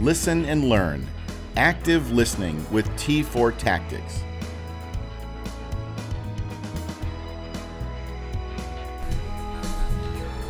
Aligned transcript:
listen, 0.00 0.44
and 0.44 0.68
learn. 0.68 1.06
Active 1.56 2.12
listening 2.12 2.64
with 2.70 2.86
T4 2.96 3.56
Tactics. 3.56 4.22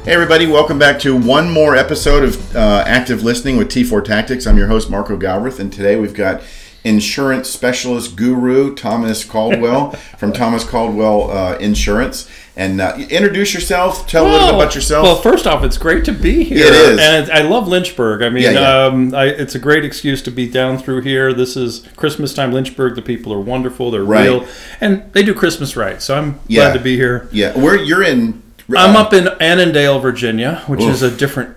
Hey, 0.05 0.13
everybody, 0.13 0.47
welcome 0.47 0.79
back 0.79 1.01
to 1.01 1.17
one 1.17 1.51
more 1.51 1.75
episode 1.75 2.23
of 2.23 2.55
uh, 2.57 2.85
Active 2.87 3.25
Listening 3.25 3.57
with 3.57 3.69
T4 3.69 4.05
Tactics. 4.05 4.47
I'm 4.47 4.57
your 4.57 4.69
host, 4.69 4.89
Marco 4.89 5.17
Galbraith, 5.17 5.59
and 5.59 5.73
today 5.73 5.97
we've 5.97 6.15
got 6.15 6.43
insurance 6.87 7.51
specialist 7.51 8.17
guru 8.17 8.75
Thomas 8.75 9.25
Caldwell 9.25 9.91
from 10.19 10.33
Thomas 10.33 10.65
Caldwell 10.65 11.31
uh, 11.31 11.57
Insurance. 11.59 12.31
And 12.59 12.81
uh, 12.81 12.97
introduce 13.11 13.53
yourself, 13.53 14.07
tell 14.09 14.27
a 14.27 14.31
little 14.31 14.47
bit 14.49 14.55
about 14.55 14.75
yourself. 14.75 15.05
Well, 15.05 15.17
first 15.17 15.47
off, 15.47 15.63
it's 15.63 15.77
great 15.77 16.07
to 16.07 16.13
be 16.13 16.43
here. 16.43 16.65
It 16.67 16.73
is. 16.73 16.99
And 16.99 17.31
I 17.31 17.43
love 17.43 17.69
Lynchburg. 17.69 18.23
I 18.23 18.31
mean, 18.31 18.45
Yeah, 18.45 18.51
yeah. 18.53 18.85
Um, 18.87 19.15
I, 19.15 19.27
it's 19.27 19.55
a 19.55 19.59
great 19.59 19.85
excuse 19.85 20.23
to 20.23 20.31
be 20.31 20.49
down 20.49 20.79
through 20.79 21.03
here. 21.03 21.35
This 21.35 21.55
is 21.55 21.87
Christmas 21.97 22.33
time, 22.33 22.53
Lynchburg. 22.53 22.95
The 22.95 23.03
people 23.03 23.31
are 23.35 23.41
wonderful. 23.41 23.91
They're 23.91 24.03
Right. 24.05 24.23
real. 24.25 24.47
And 24.81 25.03
they 25.13 25.23
do 25.23 25.35
Christmas 25.35 25.77
right. 25.77 26.01
So 26.01 26.17
I'm 26.17 26.41
Yeah. 26.49 26.63
glad 26.71 26.73
to 26.79 26.81
be 26.81 26.97
here. 26.97 27.29
yeah, 27.31 27.53
where 27.59 27.77
you're 27.77 28.03
in. 28.03 28.43
I'm 28.75 28.97
uh, 28.97 29.01
up 29.03 29.13
in 29.13 29.29
Annandale, 29.39 29.99
Virginia, 29.99 30.63
which 30.67 30.81
Oof. 30.81 30.91
is 30.95 31.03
a 31.03 31.11
different 31.11 31.55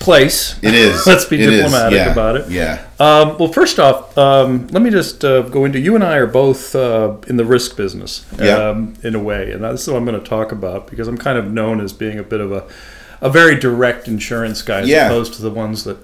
place. 0.00 0.58
It 0.62 0.74
is. 0.74 1.06
Let's 1.06 1.24
be 1.24 1.40
It 1.42 1.50
diplomatic 1.50 1.96
yeah, 1.98 2.12
about 2.12 2.36
it. 2.36 2.50
Yeah. 2.50 2.84
Um, 3.00 3.36
well, 3.38 3.52
first 3.52 3.78
off, 3.78 4.16
um, 4.18 4.66
let 4.68 4.82
me 4.82 4.90
just 4.90 5.24
uh, 5.24 5.42
go 5.42 5.64
into. 5.64 5.78
You 5.78 5.94
and 5.94 6.02
I 6.04 6.16
are 6.16 6.26
both 6.26 6.74
uh, 6.74 7.16
in 7.28 7.36
the 7.36 7.44
risk 7.44 7.76
business, 7.76 8.26
Yeah. 8.38 8.54
um, 8.70 8.94
in 9.02 9.14
a 9.14 9.18
way, 9.22 9.52
and 9.52 9.62
that's 9.62 9.86
what 9.86 9.96
I'm 9.96 10.04
going 10.04 10.20
to 10.20 10.26
talk 10.28 10.52
about 10.52 10.88
because 10.88 11.08
I'm 11.08 11.18
kind 11.18 11.38
of 11.38 11.50
known 11.50 11.80
as 11.80 11.92
being 11.92 12.18
a 12.18 12.22
bit 12.22 12.40
of 12.40 12.50
a, 12.52 12.66
a 13.20 13.30
very 13.30 13.58
direct 13.58 14.08
insurance 14.08 14.62
guy 14.62 14.80
as 14.80 14.88
Yeah. 14.88 15.06
opposed 15.06 15.34
to 15.34 15.42
the 15.42 15.50
ones 15.50 15.84
that 15.84 15.98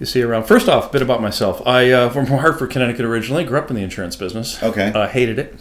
you 0.00 0.06
see 0.06 0.22
around. 0.22 0.44
First 0.44 0.68
off, 0.68 0.90
a 0.90 0.92
bit 0.92 1.02
about 1.02 1.22
myself. 1.22 1.62
I 1.66 1.90
uh, 1.90 2.10
from 2.10 2.26
Hartford, 2.26 2.70
Connecticut 2.70 3.04
originally. 3.04 3.44
Grew 3.44 3.58
up 3.58 3.70
in 3.70 3.76
the 3.76 3.82
insurance 3.82 4.16
business. 4.16 4.60
Okay. 4.62 4.90
Uh, 4.92 5.06
hated 5.06 5.38
it. 5.38 5.54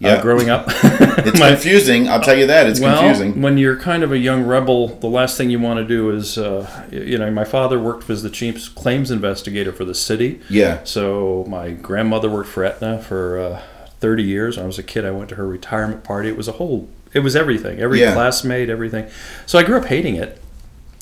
Yeah. 0.00 0.14
Uh, 0.14 0.22
growing 0.22 0.48
up. 0.50 0.68
It's 1.18 1.38
My- 1.40 1.50
confusing. 1.50 2.08
I'll 2.08 2.20
tell 2.22 2.36
you 2.38 2.46
that. 2.46 2.68
It's 2.68 2.78
well, 2.80 3.00
confusing. 3.00 3.42
when 3.42 3.58
you're 3.58 3.76
kind 3.76 4.04
of 4.04 4.12
a 4.12 4.18
young 4.18 4.44
rebel, 4.44 4.86
the 4.88 5.08
last 5.08 5.36
thing 5.36 5.50
you 5.50 5.58
want 5.58 5.78
to 5.78 5.84
do 5.84 6.10
is, 6.10 6.38
uh, 6.38 6.86
you 6.92 7.18
know, 7.18 7.28
my 7.32 7.44
father 7.44 7.78
worked 7.80 8.08
as 8.08 8.22
the 8.22 8.30
chief 8.30 8.72
claims 8.76 9.10
investigator 9.10 9.72
for 9.72 9.84
the 9.84 9.94
city. 9.96 10.40
Yeah. 10.48 10.84
So 10.84 11.44
my 11.48 11.70
grandmother 11.72 12.30
worked 12.30 12.48
for 12.50 12.64
Aetna 12.64 13.02
for 13.02 13.38
uh, 13.40 13.62
30 13.98 14.22
years. 14.22 14.56
When 14.56 14.64
I 14.64 14.66
was 14.68 14.78
a 14.78 14.82
kid, 14.84 15.04
I 15.04 15.10
went 15.10 15.28
to 15.30 15.34
her 15.34 15.46
retirement 15.48 16.04
party. 16.04 16.28
It 16.28 16.36
was 16.36 16.46
a 16.46 16.52
whole, 16.52 16.88
it 17.12 17.20
was 17.20 17.34
everything, 17.34 17.80
every 17.80 18.00
Yeah. 18.00 18.14
classmate, 18.14 18.70
everything. 18.70 19.08
So 19.44 19.58
I 19.58 19.64
grew 19.64 19.76
up 19.76 19.86
hating 19.86 20.14
it, 20.14 20.40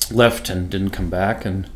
left 0.09 0.49
and 0.49 0.67
didn't 0.69 0.89
come 0.91 1.11
back. 1.11 1.45
And, 1.45 1.69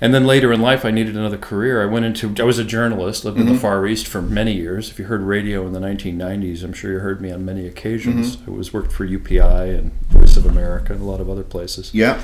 and 0.00 0.12
then 0.12 0.26
later 0.26 0.52
in 0.52 0.60
life, 0.60 0.84
I 0.84 0.90
needed 0.90 1.16
another 1.16 1.38
career. 1.38 1.82
I 1.82 1.86
went 1.86 2.04
into, 2.04 2.34
I 2.38 2.44
was 2.44 2.58
a 2.58 2.64
journalist, 2.64 3.24
lived 3.24 3.38
Mm-hmm. 3.38 3.48
in 3.48 3.54
the 3.54 3.60
Far 3.60 3.86
East 3.86 4.06
for 4.06 4.20
many 4.22 4.52
years. 4.52 4.90
If 4.90 4.98
you 4.98 5.06
heard 5.06 5.22
radio 5.22 5.66
in 5.66 5.72
the 5.72 5.80
1990s, 5.80 6.62
I'm 6.64 6.72
sure 6.72 6.92
you 6.92 6.98
heard 6.98 7.20
me 7.20 7.30
on 7.32 7.44
many 7.44 7.66
occasions. 7.66 8.36
Mm-hmm. 8.36 8.50
I 8.52 8.54
was 8.56 8.72
worked 8.72 8.92
for 8.92 9.06
UPI 9.06 9.78
and 9.78 9.92
Voice 10.10 10.36
of 10.36 10.44
America 10.46 10.92
and 10.92 11.02
a 11.02 11.04
lot 11.04 11.20
of 11.20 11.30
other 11.30 11.42
places. 11.44 11.92
Yeah. 11.94 12.20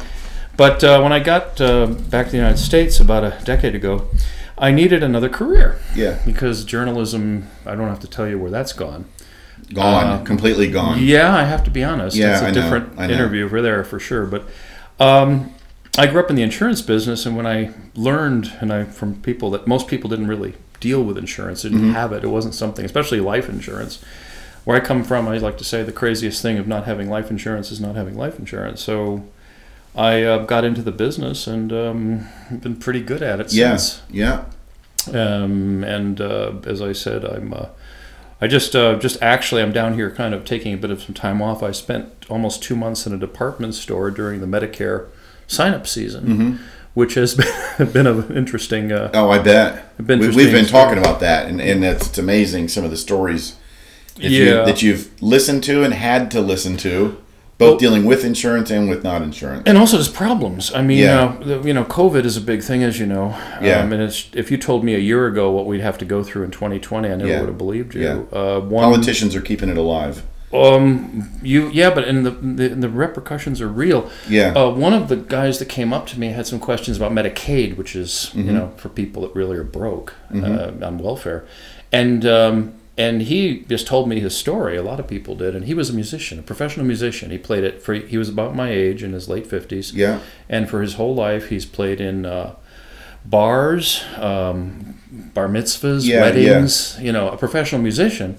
But 0.56 0.84
uh, 0.84 1.00
when 1.00 1.12
I 1.12 1.18
got 1.20 1.60
uh, 1.60 1.86
back 1.86 2.26
to 2.26 2.32
the 2.32 2.36
United 2.38 2.58
States 2.58 3.00
about 3.00 3.24
a 3.24 3.42
decade 3.44 3.74
ago, 3.74 4.08
I 4.58 4.70
needed 4.70 5.02
another 5.02 5.30
career 5.30 5.78
Yeah. 5.94 6.20
because 6.26 6.64
journalism, 6.66 7.48
I 7.64 7.74
don't 7.74 7.88
have 7.88 8.00
to 8.00 8.06
tell 8.06 8.28
you 8.28 8.38
where 8.38 8.50
that's 8.50 8.74
gone. 8.74 9.06
Gone. 9.72 10.04
Uh, 10.20 10.24
completely 10.24 10.70
gone. 10.70 10.98
Yeah, 11.02 11.34
I 11.34 11.44
have 11.44 11.64
to 11.64 11.70
be 11.70 11.82
honest. 11.82 12.16
Yeah, 12.16 12.32
it's 12.34 12.42
a 12.42 12.46
I 12.46 12.50
know, 12.50 12.60
different 12.60 12.98
I 12.98 13.06
know. 13.06 13.14
interview 13.14 13.44
over 13.46 13.62
there 13.62 13.82
for 13.84 13.98
sure. 13.98 14.26
But 14.26 14.44
um, 15.00 15.54
I 15.98 16.06
grew 16.06 16.20
up 16.20 16.30
in 16.30 16.36
the 16.36 16.42
insurance 16.42 16.80
business, 16.80 17.26
and 17.26 17.36
when 17.36 17.46
I 17.46 17.70
learned, 17.94 18.52
and 18.60 18.72
I 18.72 18.84
from 18.84 19.20
people 19.22 19.50
that 19.50 19.66
most 19.66 19.88
people 19.88 20.08
didn't 20.08 20.28
really 20.28 20.54
deal 20.80 21.02
with 21.02 21.18
insurance, 21.18 21.62
didn't 21.62 21.78
Mm-hmm. 21.78 21.90
have 21.92 22.12
it. 22.12 22.24
It 22.24 22.28
wasn't 22.28 22.54
something, 22.54 22.84
especially 22.84 23.20
life 23.20 23.48
insurance. 23.48 24.02
Where 24.64 24.76
I 24.76 24.80
come 24.80 25.04
from, 25.04 25.28
I 25.28 25.36
like 25.38 25.58
to 25.58 25.64
say 25.64 25.82
the 25.82 25.92
craziest 25.92 26.40
thing 26.40 26.56
of 26.58 26.66
not 26.66 26.84
having 26.84 27.10
life 27.10 27.30
insurance 27.30 27.70
is 27.70 27.80
not 27.80 27.94
having 27.96 28.16
life 28.16 28.38
insurance. 28.38 28.80
So. 28.82 29.24
I 29.94 30.22
uh, 30.22 30.46
got 30.46 30.64
into 30.64 30.80
the 30.80 30.90
business 30.90 31.46
and 31.46 31.70
um, 31.70 32.26
been 32.50 32.76
pretty 32.76 33.02
good 33.02 33.22
at 33.22 33.40
it 33.40 33.52
Yeah. 33.52 33.76
since. 33.76 34.00
Yeah. 34.10 34.44
Um, 35.12 35.84
and 35.84 36.18
uh, 36.18 36.52
as 36.64 36.80
I 36.80 36.92
said, 36.92 37.26
I'm. 37.26 37.52
Uh, 37.52 37.66
I 38.40 38.46
just, 38.46 38.74
uh, 38.74 38.96
just 38.98 39.20
actually, 39.22 39.60
I'm 39.60 39.70
down 39.70 39.92
here, 39.92 40.10
kind 40.10 40.32
of 40.34 40.46
taking 40.46 40.72
a 40.72 40.78
bit 40.78 40.90
of 40.90 41.02
some 41.02 41.14
time 41.14 41.42
off. 41.42 41.62
I 41.62 41.72
spent 41.72 42.08
almost 42.30 42.62
two 42.62 42.74
months 42.74 43.06
in 43.06 43.12
a 43.12 43.18
department 43.18 43.74
store 43.74 44.10
during 44.10 44.40
the 44.40 44.46
Medicare 44.46 45.08
sign-up 45.46 45.86
season, 45.86 46.24
Mm-hmm. 46.26 46.56
which 46.94 47.14
has 47.14 47.34
been, 47.78 47.90
been 47.92 48.06
an 48.06 48.36
interesting. 48.36 48.92
Uh, 48.92 49.10
Oh, 49.14 49.30
I 49.30 49.38
bet. 49.38 49.96
Been 50.06 50.18
we, 50.18 50.28
we've 50.30 50.52
been 50.52 50.66
talking 50.66 50.98
about 50.98 51.20
that, 51.20 51.48
and, 51.48 51.60
and 51.60 51.84
it's, 51.84 52.08
it's 52.08 52.18
amazing 52.18 52.68
some 52.68 52.84
of 52.84 52.90
the 52.90 52.96
stories 52.96 53.56
that, 54.16 54.24
you, 54.30 54.46
that 54.46 54.82
you've 54.82 55.10
listened 55.22 55.64
to 55.64 55.82
and 55.84 55.94
had 55.94 56.30
to 56.32 56.40
listen 56.40 56.76
to, 56.78 57.16
both 57.58 57.70
Well- 57.72 57.78
dealing 57.78 58.04
with 58.04 58.24
insurance 58.24 58.70
and 58.70 58.88
with 58.90 59.04
not 59.04 59.22
insurance. 59.22 59.62
and 59.66 59.78
also 59.78 59.96
just 59.96 60.12
problems. 60.14 60.72
I 60.74 60.82
mean, 60.82 60.98
Yeah. 60.98 61.24
uh, 61.24 61.44
the, 61.44 61.60
you 61.62 61.72
know, 61.72 61.84
COVID 61.84 62.24
is 62.24 62.36
a 62.36 62.40
big 62.40 62.62
thing, 62.62 62.82
as 62.82 62.98
you 62.98 63.06
know. 63.06 63.28
Yeah. 63.62 63.80
Um, 63.80 63.92
and 63.92 64.02
it's, 64.02 64.28
if 64.34 64.50
you 64.50 64.56
told 64.58 64.82
me 64.84 64.94
a 64.94 64.98
year 64.98 65.26
ago 65.26 65.50
what 65.50 65.66
we'd 65.66 65.80
have 65.82 65.96
to 65.98 66.04
go 66.04 66.22
through 66.24 66.42
in 66.44 66.50
2020, 66.50 67.08
I 67.08 67.14
never 67.14 67.30
Yeah. 67.30 67.40
would 67.40 67.48
have 67.48 67.58
believed 67.58 67.94
you. 67.94 68.02
Yeah. 68.02 68.38
Uh, 68.38 68.60
one, 68.60 68.82
Politicians 68.90 69.36
are 69.36 69.40
keeping 69.42 69.68
it 69.68 69.76
alive. 69.78 70.24
Um, 70.52 71.30
you 71.42 71.68
yeah, 71.70 71.90
but 71.94 72.04
and 72.04 72.26
the, 72.26 72.30
the 72.30 72.68
the 72.74 72.88
repercussions 72.88 73.60
are 73.60 73.68
real. 73.68 74.10
Yeah. 74.28 74.52
Uh, 74.54 74.70
one 74.70 74.92
of 74.92 75.08
the 75.08 75.16
guys 75.16 75.58
that 75.60 75.68
came 75.68 75.92
up 75.92 76.06
to 76.08 76.20
me 76.20 76.28
had 76.28 76.46
some 76.46 76.60
questions 76.60 76.96
about 76.96 77.12
Medicaid, 77.12 77.76
which 77.76 77.96
is 77.96 78.12
Mm-hmm. 78.34 78.46
you 78.46 78.52
know 78.52 78.72
for 78.76 78.88
people 78.88 79.22
that 79.22 79.34
really 79.34 79.56
are 79.56 79.64
broke 79.64 80.14
uh, 80.34 80.72
on 80.82 80.98
welfare, 80.98 81.44
and 81.90 82.24
um, 82.26 82.74
and 82.98 83.22
he 83.22 83.60
just 83.68 83.86
told 83.86 84.08
me 84.08 84.20
his 84.20 84.36
story. 84.36 84.76
A 84.76 84.82
lot 84.82 85.00
of 85.00 85.06
people 85.08 85.34
did, 85.34 85.56
and 85.56 85.64
he 85.64 85.74
was 85.74 85.88
a 85.88 85.94
musician, 85.94 86.38
a 86.38 86.42
professional 86.42 86.84
musician. 86.84 87.30
He 87.30 87.38
played 87.38 87.64
it 87.64 87.82
for 87.82 87.94
he 87.94 88.18
was 88.18 88.28
about 88.28 88.54
my 88.54 88.70
age 88.70 89.02
in 89.02 89.12
his 89.14 89.28
late 89.28 89.46
fifties. 89.46 89.92
Yeah. 89.94 90.20
And 90.48 90.68
for 90.68 90.82
his 90.82 90.94
whole 90.94 91.14
life, 91.14 91.48
he's 91.48 91.64
played 91.64 92.00
in 92.00 92.26
uh, 92.26 92.54
bars, 93.24 94.04
um, 94.16 94.98
bar 95.34 95.48
mitzvahs, 95.48 96.04
Yeah, 96.06 96.20
weddings. 96.20 96.98
You 97.00 97.12
know, 97.12 97.28
a 97.30 97.36
professional 97.36 97.80
musician, 97.80 98.36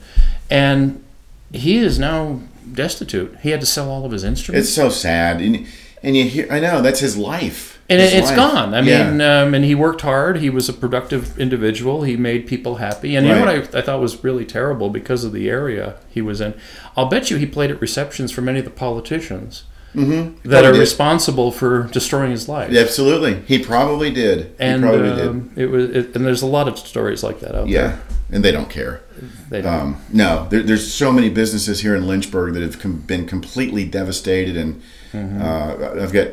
and 0.49 1.03
he 1.53 1.77
is 1.77 1.99
now 1.99 2.39
destitute. 2.73 3.37
He 3.41 3.49
had 3.51 3.59
to 3.61 3.65
sell 3.67 3.89
all 3.89 4.05
of 4.05 4.11
his 4.11 4.23
instruments. 4.23 4.67
It's 4.67 4.75
so 4.75 4.89
sad. 4.89 5.39
And, 5.41 5.65
and 6.01 6.15
you 6.17 6.25
hear, 6.25 6.47
I 6.49 6.59
know, 6.59 6.81
that's 6.81 6.99
his 6.99 7.15
life. 7.17 7.79
and 7.89 7.99
His 8.01 8.13
it, 8.13 8.17
it's 8.17 8.27
life. 8.29 8.35
gone. 8.35 8.73
I 8.73 8.81
Yeah. 8.81 9.09
mean, 9.11 9.21
um, 9.21 9.53
and 9.53 9.63
he 9.63 9.75
worked 9.75 10.01
hard. 10.01 10.37
He 10.37 10.49
was 10.49 10.67
a 10.69 10.73
productive 10.73 11.37
individual. 11.39 12.03
He 12.03 12.17
made 12.17 12.47
people 12.47 12.75
happy. 12.75 13.15
And 13.15 13.27
you 13.27 13.33
know 13.35 13.39
what 13.41 13.49
I, 13.49 13.79
I 13.79 13.81
thought 13.81 13.99
was 14.01 14.23
really 14.23 14.45
terrible 14.45 14.89
because 14.89 15.23
of 15.23 15.31
the 15.33 15.49
area 15.49 15.95
he 16.09 16.21
was 16.21 16.41
in? 16.41 16.53
I'll 16.97 17.07
bet 17.07 17.29
you 17.29 17.37
he 17.37 17.45
played 17.45 17.71
at 17.71 17.79
receptions 17.79 18.31
for 18.31 18.41
many 18.41 18.59
of 18.59 18.65
the 18.65 18.71
politicians 18.71 19.63
that 19.93 20.01
Probably 20.43 20.57
are 20.57 20.71
did. 20.71 20.79
responsible 20.79 21.51
for 21.51 21.83
destroying 21.91 22.31
his 22.31 22.49
life. 22.49 22.71
Yeah, 22.71 22.81
Absolutely. 22.81 23.41
He 23.41 23.59
probably 23.63 24.09
did. 24.11 24.55
and 24.59 24.83
he 24.83 24.89
probably 24.89 25.09
did. 25.15 25.27
um, 25.27 25.51
it 25.55 25.67
was, 25.67 25.89
it, 25.91 26.15
and 26.15 26.25
there's 26.25 26.41
a 26.41 26.47
lot 26.47 26.67
of 26.67 26.79
stories 26.79 27.21
like 27.23 27.41
that 27.41 27.53
out 27.53 27.65
there. 27.67 27.73
Yeah. 27.73 27.97
And 28.33 28.43
they 28.43 28.51
don't 28.51 28.69
care. 28.69 29.01
They 29.49 29.61
don't. 29.61 29.73
Um, 29.81 30.01
no, 30.11 30.47
there, 30.49 30.63
there's 30.63 30.91
so 30.91 31.11
many 31.11 31.29
businesses 31.29 31.81
here 31.81 31.95
in 31.95 32.07
Lynchburg 32.07 32.53
that 32.55 32.63
have 32.63 32.79
com- 32.79 32.99
been 33.01 33.25
completely 33.27 33.85
devastated, 33.85 34.57
and 34.57 34.81
Mm-hmm. 35.13 35.41
uh, 35.43 36.01
I've 36.03 36.11
got 36.11 36.29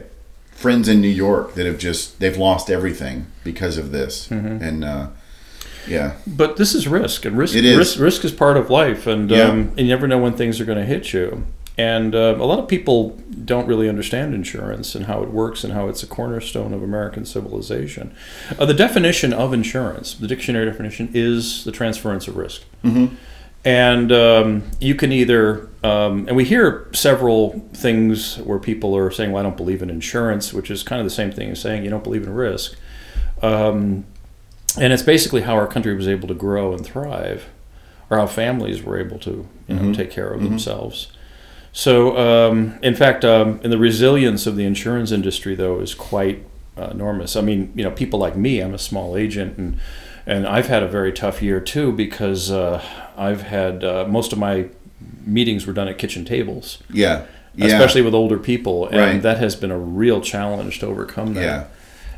friends 0.53 0.89
in 0.89 1.03
New 1.03 1.09
York 1.09 1.55
that 1.55 1.67
have 1.67 1.77
just 1.79 2.19
they've 2.19 2.37
lost 2.39 2.71
everything 2.71 3.27
because 3.45 3.77
of 3.77 3.93
this, 3.93 4.29
Mm-hmm. 4.29 4.65
and 4.65 4.85
uh, 4.85 5.07
yeah, 5.87 6.15
But 6.27 6.57
this 6.57 6.75
is 6.75 6.89
risk, 6.89 7.25
and 7.27 7.37
risk 7.37 7.55
It 7.55 7.65
is. 7.67 7.77
risk 7.77 7.99
risk 8.01 8.25
is 8.25 8.33
part 8.33 8.57
of 8.57 8.71
life, 8.71 9.07
and 9.07 9.31
Yeah. 9.31 9.49
um, 9.49 9.59
and 9.77 9.81
you 9.81 9.89
never 9.89 10.09
know 10.09 10.19
when 10.19 10.33
things 10.33 10.59
are 10.61 10.65
going 10.65 10.79
to 10.79 10.85
hit 10.87 11.13
you. 11.13 11.45
And 11.81 12.15
uh, 12.15 12.37
a 12.39 12.45
lot 12.45 12.59
of 12.59 12.69
people 12.69 13.19
don't 13.43 13.67
really 13.67 13.89
understand 13.89 14.35
insurance 14.35 14.95
and 14.95 15.07
how 15.07 15.23
it 15.23 15.31
works 15.31 15.65
and 15.65 15.73
how 15.73 15.89
it's 15.89 16.03
a 16.03 16.07
cornerstone 16.07 16.75
of 16.75 16.83
American 16.83 17.25
civilization. 17.25 18.15
Uh, 18.59 18.67
the 18.67 18.75
definition 18.75 19.33
of 19.33 19.55
insurance, 19.55 20.13
the 20.13 20.27
dictionary 20.27 20.67
definition, 20.67 21.09
is 21.15 21.65
the 21.65 21.73
transference 21.73 22.29
of 22.29 22.37
risk. 22.37 22.65
Mm-hmm. 22.85 23.15
And 23.65 24.13
um, 24.13 24.71
you 24.79 24.95
can 24.95 25.11
either, 25.11 25.71
um, 25.83 26.29
and 26.29 26.37
we 26.37 26.45
hear 26.45 26.87
several 26.93 27.67
things 27.73 28.37
where 28.39 28.59
people 28.59 28.95
are 28.95 29.11
saying, 29.11 29.33
"Well, 29.33 29.41
I 29.41 29.43
don't 29.49 29.57
believe 29.57 29.81
in 29.81 29.89
insurance," 29.89 30.53
which 30.53 30.71
is 30.71 30.83
kind 30.83 31.01
of 31.01 31.07
the 31.07 31.11
same 31.11 31.33
thing 31.33 31.49
as 31.51 31.61
saying 31.61 31.83
you 31.85 31.91
don't 31.91 32.05
believe 32.05 32.25
in 32.25 32.35
risk. 32.35 32.77
Um, 33.41 34.05
and 34.79 34.93
it's 34.93 35.03
basically 35.03 35.43
how 35.43 35.55
our 35.55 35.67
country 35.67 35.95
was 35.95 36.09
able 36.09 36.29
to 36.29 36.35
grow 36.35 36.75
and 36.75 36.85
thrive, 36.85 37.47
or 38.11 38.19
how 38.19 38.27
families 38.27 38.83
were 38.83 38.99
able 38.99 39.19
to 39.21 39.49
you 39.67 39.75
know 39.75 39.95
take 39.95 40.11
care 40.11 40.29
of 40.29 40.43
themselves. 40.43 41.09
So, 41.73 42.17
um, 42.17 42.79
in 42.83 42.95
fact, 42.95 43.25
um, 43.25 43.61
and 43.63 43.73
the 43.73 43.79
resilience 43.79 44.47
of 44.47 44.57
the 44.57 44.65
insurance 44.65 45.13
industry, 45.13 45.55
though, 45.55 45.81
is 45.81 45.95
quite 45.95 46.45
uh, 46.77 46.89
enormous. 46.91 47.37
I 47.37 47.41
mean, 47.43 47.73
you 47.77 47.85
know, 47.85 47.91
people 47.91 48.19
like 48.19 48.37
me, 48.37 48.61
I'm 48.61 48.75
a 48.75 48.79
small 48.79 49.17
agent, 49.17 49.57
and 49.59 49.79
and 50.27 50.47
I've 50.47 50.67
had 50.67 50.83
a 50.83 50.89
very 50.89 51.13
tough 51.13 51.41
year 51.43 51.61
too 51.61 51.93
because 51.93 52.51
uh, 52.51 52.83
I've 53.17 53.43
had 53.43 53.83
uh, 53.85 54.05
most 54.09 54.33
of 54.33 54.39
my 54.39 54.67
meetings 55.25 55.67
were 55.67 55.73
done 55.73 55.89
at 55.89 55.97
kitchen 55.99 56.25
tables, 56.25 56.79
Yeah. 56.93 57.25
Yeah. 57.55 57.67
especially 57.67 58.03
with 58.03 58.15
older 58.15 58.39
people, 58.39 58.87
and 58.89 58.97
Right. 58.99 59.23
that 59.23 59.39
has 59.39 59.57
been 59.57 59.71
a 59.71 59.79
real 59.79 60.21
challenge 60.21 60.79
to 60.81 60.87
overcome 60.87 61.35
that. 61.35 61.43
Yeah. 61.43 61.65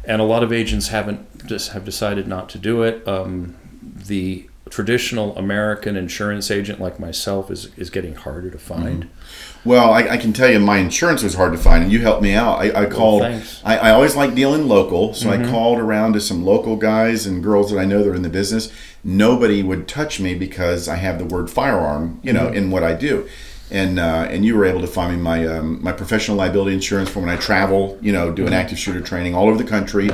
And 0.04 0.20
a 0.20 0.24
lot 0.24 0.42
of 0.42 0.52
agents 0.52 0.88
haven't 0.88 1.46
just 1.46 1.72
have 1.72 1.84
decided 1.84 2.26
not 2.26 2.48
to 2.50 2.58
do 2.58 2.82
it. 2.82 3.06
Um, 3.06 3.54
the 3.82 4.46
traditional 4.72 5.36
American 5.36 5.98
insurance 5.98 6.50
agent 6.50 6.80
like 6.80 6.98
myself 6.98 7.50
is 7.50 7.66
is 7.76 7.90
getting 7.90 8.14
harder 8.14 8.50
to 8.50 8.58
find. 8.58 9.10
Well, 9.66 9.92
I, 9.92 10.08
I 10.08 10.16
can 10.16 10.32
tell 10.32 10.50
you, 10.50 10.58
my 10.58 10.78
insurance 10.78 11.22
was 11.22 11.34
hard 11.34 11.52
to 11.52 11.58
find, 11.58 11.84
and 11.84 11.92
you 11.92 12.00
helped 12.00 12.22
me 12.22 12.32
out. 12.32 12.58
I, 12.58 12.84
I 12.84 12.86
called. 12.86 13.20
thanks. 13.20 13.60
I, 13.64 13.76
I 13.76 13.90
always 13.90 14.16
like 14.16 14.34
dealing 14.34 14.66
local, 14.66 15.12
so 15.12 15.28
I 15.28 15.44
called 15.44 15.78
around 15.78 16.14
to 16.14 16.20
some 16.20 16.42
local 16.42 16.76
guys 16.76 17.26
and 17.26 17.42
girls 17.42 17.70
that 17.70 17.78
I 17.78 17.84
know 17.84 18.02
that 18.02 18.08
are 18.08 18.14
in 18.14 18.22
the 18.22 18.30
business. 18.30 18.72
Nobody 19.04 19.62
would 19.62 19.86
touch 19.86 20.18
me 20.18 20.34
because 20.34 20.88
I 20.88 20.96
have 20.96 21.18
the 21.18 21.26
word 21.26 21.50
firearm, 21.50 22.18
you 22.22 22.32
know, 22.32 22.48
in 22.48 22.70
what 22.70 22.82
I 22.82 22.94
do. 22.94 23.28
And 23.70 23.98
uh, 23.98 24.26
and 24.30 24.44
you 24.44 24.56
were 24.56 24.64
able 24.64 24.80
to 24.80 24.86
find 24.86 25.14
me 25.14 25.22
my 25.22 25.46
um, 25.46 25.82
my 25.82 25.92
professional 25.92 26.38
liability 26.38 26.74
insurance 26.74 27.10
for 27.10 27.20
when 27.20 27.28
I 27.28 27.36
travel, 27.36 27.98
you 28.00 28.12
know, 28.12 28.32
doing 28.32 28.54
active 28.54 28.78
shooter 28.78 29.02
training 29.02 29.34
all 29.34 29.48
over 29.48 29.62
the 29.62 29.68
country. 29.68 30.10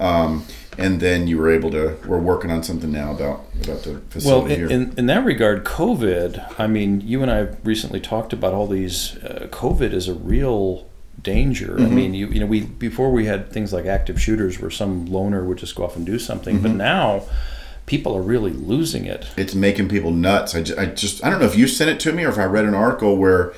Um, 0.00 0.44
and 0.78 1.00
then 1.00 1.26
you 1.26 1.36
were 1.38 1.50
able 1.50 1.70
to. 1.72 1.96
We're 2.06 2.18
working 2.20 2.50
on 2.50 2.62
something 2.62 2.90
now 2.92 3.10
about 3.12 3.44
about 3.62 3.82
the 3.82 3.90
Well, 3.92 4.02
facility 4.10 4.54
in, 4.54 4.60
here. 4.60 4.70
in, 4.70 4.94
in 4.96 5.06
that 5.06 5.24
regard, 5.24 5.64
COVID, 5.64 6.54
I 6.58 6.66
mean, 6.66 7.00
you 7.02 7.20
and 7.22 7.30
I 7.30 7.48
recently 7.64 8.00
talked 8.00 8.32
about 8.32 8.54
all 8.54 8.66
these. 8.66 9.16
Uh, 9.18 9.48
COVID 9.50 9.92
is 9.92 10.08
a 10.08 10.14
real 10.14 10.86
danger. 11.22 11.74
Mm-hmm. 11.74 11.84
I 11.84 11.88
mean, 11.88 12.14
you, 12.14 12.28
you 12.28 12.40
know, 12.40 12.46
we 12.46 12.60
before 12.62 13.10
we 13.10 13.26
had 13.26 13.50
things 13.52 13.72
like 13.72 13.86
active 13.86 14.20
shooters 14.22 14.60
where 14.60 14.70
some 14.70 15.06
loner 15.06 15.44
would 15.44 15.58
just 15.58 15.74
go 15.74 15.84
off 15.84 15.96
and 15.96 16.06
do 16.06 16.18
something, 16.18 16.60
but 16.62 16.68
Mm-hmm. 16.68 16.78
now 16.78 17.22
people 17.86 18.14
are 18.16 18.22
really 18.22 18.52
losing 18.52 19.06
it. 19.06 19.26
it's 19.36 19.54
making 19.54 19.88
people 19.88 20.10
nuts. 20.10 20.54
I 20.54 20.62
just, 20.62 20.78
I 20.78 20.84
just, 20.86 21.24
I 21.24 21.30
don't 21.30 21.40
know 21.40 21.46
if 21.46 21.56
you 21.56 21.66
sent 21.66 21.88
it 21.90 21.98
to 22.00 22.12
me 22.12 22.22
or 22.24 22.28
if 22.28 22.36
I 22.38 22.44
read 22.44 22.66
an 22.66 22.74
article 22.74 23.16
where 23.16 23.52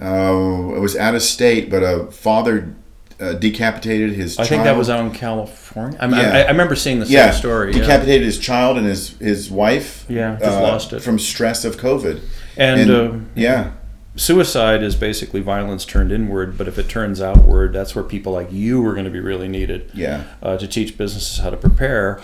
uh, 0.00 0.74
it 0.76 0.80
was 0.80 0.94
out 0.94 1.14
of 1.14 1.22
state, 1.22 1.70
but 1.70 1.82
a 1.82 2.10
father 2.12 2.74
uh, 3.20 3.32
decapitated 3.34 4.12
his 4.12 4.38
I 4.38 4.42
child. 4.42 4.48
think 4.48 4.64
that 4.64 4.76
was 4.76 4.90
out 4.90 5.04
in 5.04 5.10
California. 5.12 5.98
I, 6.00 6.06
mean, 6.06 6.20
Yeah. 6.20 6.32
I, 6.34 6.42
I 6.42 6.50
remember 6.50 6.76
seeing 6.76 7.00
the 7.00 7.06
same 7.06 7.14
yeah, 7.14 7.30
story. 7.30 7.72
yeah. 7.72 7.80
decapitated 7.80 8.24
his 8.24 8.38
child 8.38 8.76
and 8.76 8.86
his 8.86 9.16
his 9.18 9.50
wife. 9.50 10.04
Yeah, 10.08 10.38
uh, 10.42 10.60
lost 10.62 10.92
it. 10.92 11.00
from 11.00 11.18
stress 11.18 11.64
of 11.64 11.76
COVID. 11.76 12.20
And, 12.56 12.90
uh, 12.90 13.12
yeah, 13.34 13.72
suicide 14.16 14.82
is 14.82 14.96
basically 14.96 15.40
violence 15.40 15.84
turned 15.84 16.10
inward, 16.12 16.56
but 16.56 16.68
if 16.68 16.78
it 16.78 16.88
turns 16.88 17.20
outward, 17.20 17.72
that's 17.72 17.94
where 17.94 18.04
people 18.04 18.32
like 18.32 18.50
you 18.52 18.84
are 18.86 18.92
going 18.92 19.04
to 19.04 19.10
be 19.10 19.20
really 19.20 19.48
needed. 19.48 19.90
yeah, 19.94 20.24
uh, 20.42 20.56
to 20.56 20.66
teach 20.66 20.96
businesses 20.96 21.38
how 21.38 21.50
to 21.50 21.56
prepare. 21.56 22.20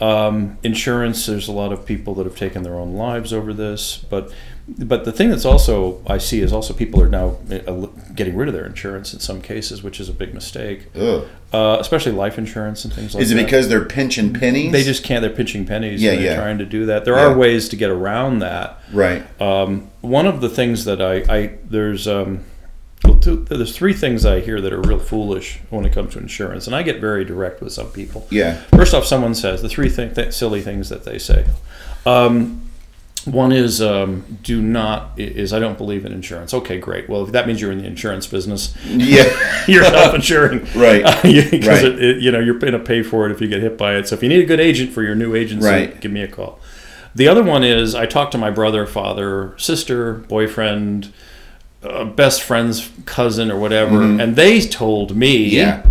Um, 0.00 0.58
insurance, 0.62 1.24
there's 1.24 1.48
a 1.48 1.52
lot 1.52 1.72
of 1.72 1.86
people 1.86 2.14
that 2.16 2.26
have 2.26 2.36
taken 2.36 2.62
their 2.62 2.74
own 2.74 2.94
lives 2.94 3.32
over 3.32 3.54
this, 3.54 3.96
but 3.96 4.30
but 4.68 5.04
the 5.04 5.12
thing 5.12 5.30
that's 5.30 5.44
also 5.44 6.02
I 6.08 6.18
see 6.18 6.40
is 6.40 6.52
also 6.52 6.74
people 6.74 7.00
are 7.00 7.08
now 7.08 7.36
uh, 7.50 7.86
getting 8.16 8.34
rid 8.36 8.48
of 8.48 8.54
their 8.54 8.66
insurance 8.66 9.14
in 9.14 9.20
some 9.20 9.40
cases, 9.40 9.82
which 9.82 10.00
is 10.00 10.08
a 10.08 10.12
big 10.12 10.34
mistake, 10.34 10.88
uh, 10.96 11.76
especially 11.78 12.12
life 12.12 12.36
insurance 12.36 12.84
and 12.84 12.92
things 12.92 13.14
like 13.14 13.22
Is 13.22 13.30
it 13.30 13.36
that. 13.36 13.44
because 13.44 13.68
they're 13.68 13.84
pinching 13.84 14.32
pennies? 14.34 14.72
they 14.72 14.82
just 14.82 15.04
can't? 15.04 15.22
They're 15.22 15.30
pinching 15.30 15.66
pennies. 15.66 16.02
Yeah, 16.02 16.12
yeah. 16.12 16.34
trying 16.34 16.58
to 16.58 16.64
do 16.66 16.86
that. 16.86 17.04
There 17.04 17.14
Yeah. 17.14 17.26
are 17.26 17.36
ways 17.38 17.68
to 17.68 17.76
get 17.76 17.90
around 17.90 18.40
that. 18.40 18.80
right. 18.92 19.24
Um, 19.40 19.88
one 20.00 20.26
of 20.26 20.40
the 20.40 20.48
things 20.48 20.84
that 20.84 21.00
I, 21.00 21.14
I 21.32 21.54
there's 21.70 22.08
um, 22.08 22.40
well, 23.04 23.20
two, 23.20 23.44
there's 23.44 23.76
three 23.76 23.92
things 23.92 24.26
I 24.26 24.40
hear 24.40 24.60
that 24.60 24.72
are 24.72 24.80
real 24.80 24.98
foolish 24.98 25.60
when 25.70 25.84
it 25.84 25.92
comes 25.92 26.14
to 26.14 26.18
insurance, 26.18 26.66
and 26.66 26.74
I 26.74 26.82
get 26.82 27.00
very 27.00 27.24
direct 27.24 27.60
with 27.60 27.72
some 27.72 27.88
people. 27.92 28.26
Yeah, 28.30 28.54
First 28.74 28.94
off, 28.94 29.04
someone 29.04 29.34
says 29.36 29.62
the 29.62 29.68
three 29.68 29.90
th- 29.90 30.14
th- 30.16 30.32
silly 30.32 30.60
things 30.60 30.88
that 30.88 31.04
they 31.04 31.18
say. 31.18 31.46
Um, 32.04 32.62
one 33.26 33.52
is 33.52 33.82
um, 33.82 34.38
do 34.42 34.62
not 34.62 35.10
is 35.18 35.52
I 35.52 35.58
don't 35.58 35.76
believe 35.76 36.04
in 36.06 36.12
insurance. 36.12 36.54
Okay, 36.54 36.78
great. 36.78 37.08
Well, 37.08 37.24
if 37.24 37.32
that 37.32 37.46
means 37.46 37.60
you're 37.60 37.72
in 37.72 37.78
the 37.78 37.84
insurance 37.86 38.26
business. 38.26 38.74
yeah, 38.86 39.24
You're 39.68 39.84
self-insuring, 39.84 40.66
Right. 40.74 41.02
Because 41.22 41.66
Right. 41.66 41.84
it, 41.84 42.02
it, 42.02 42.22
you 42.22 42.30
know 42.30 42.38
you're 42.38 42.58
going 42.58 42.72
to 42.72 42.78
pay 42.78 43.02
for 43.02 43.26
it 43.26 43.32
if 43.32 43.40
you 43.40 43.48
get 43.48 43.60
hit 43.62 43.76
by 43.76 43.96
it. 43.96 44.06
So 44.08 44.14
if 44.14 44.22
you 44.22 44.28
need 44.28 44.40
a 44.42 44.46
good 44.46 44.60
agent 44.60 44.92
for 44.92 45.02
your 45.02 45.14
new 45.14 45.34
agency, 45.34 45.66
Right. 45.66 46.00
give 46.00 46.12
me 46.12 46.22
a 46.22 46.28
call. 46.28 46.58
The 47.14 47.28
other 47.28 47.42
one 47.42 47.64
is 47.64 47.94
I 47.94 48.06
talked 48.06 48.32
to 48.32 48.38
my 48.38 48.50
brother, 48.50 48.86
father, 48.86 49.54
sister, 49.56 50.12
boyfriend, 50.14 51.12
uh, 51.82 52.04
best 52.04 52.42
friend's 52.42 52.90
cousin, 53.06 53.50
or 53.50 53.58
whatever, 53.58 54.02
and 54.02 54.36
they 54.36 54.60
told 54.60 55.16
me. 55.16 55.46
Mm-hmm. 55.46 55.56
Yeah. 55.56 55.86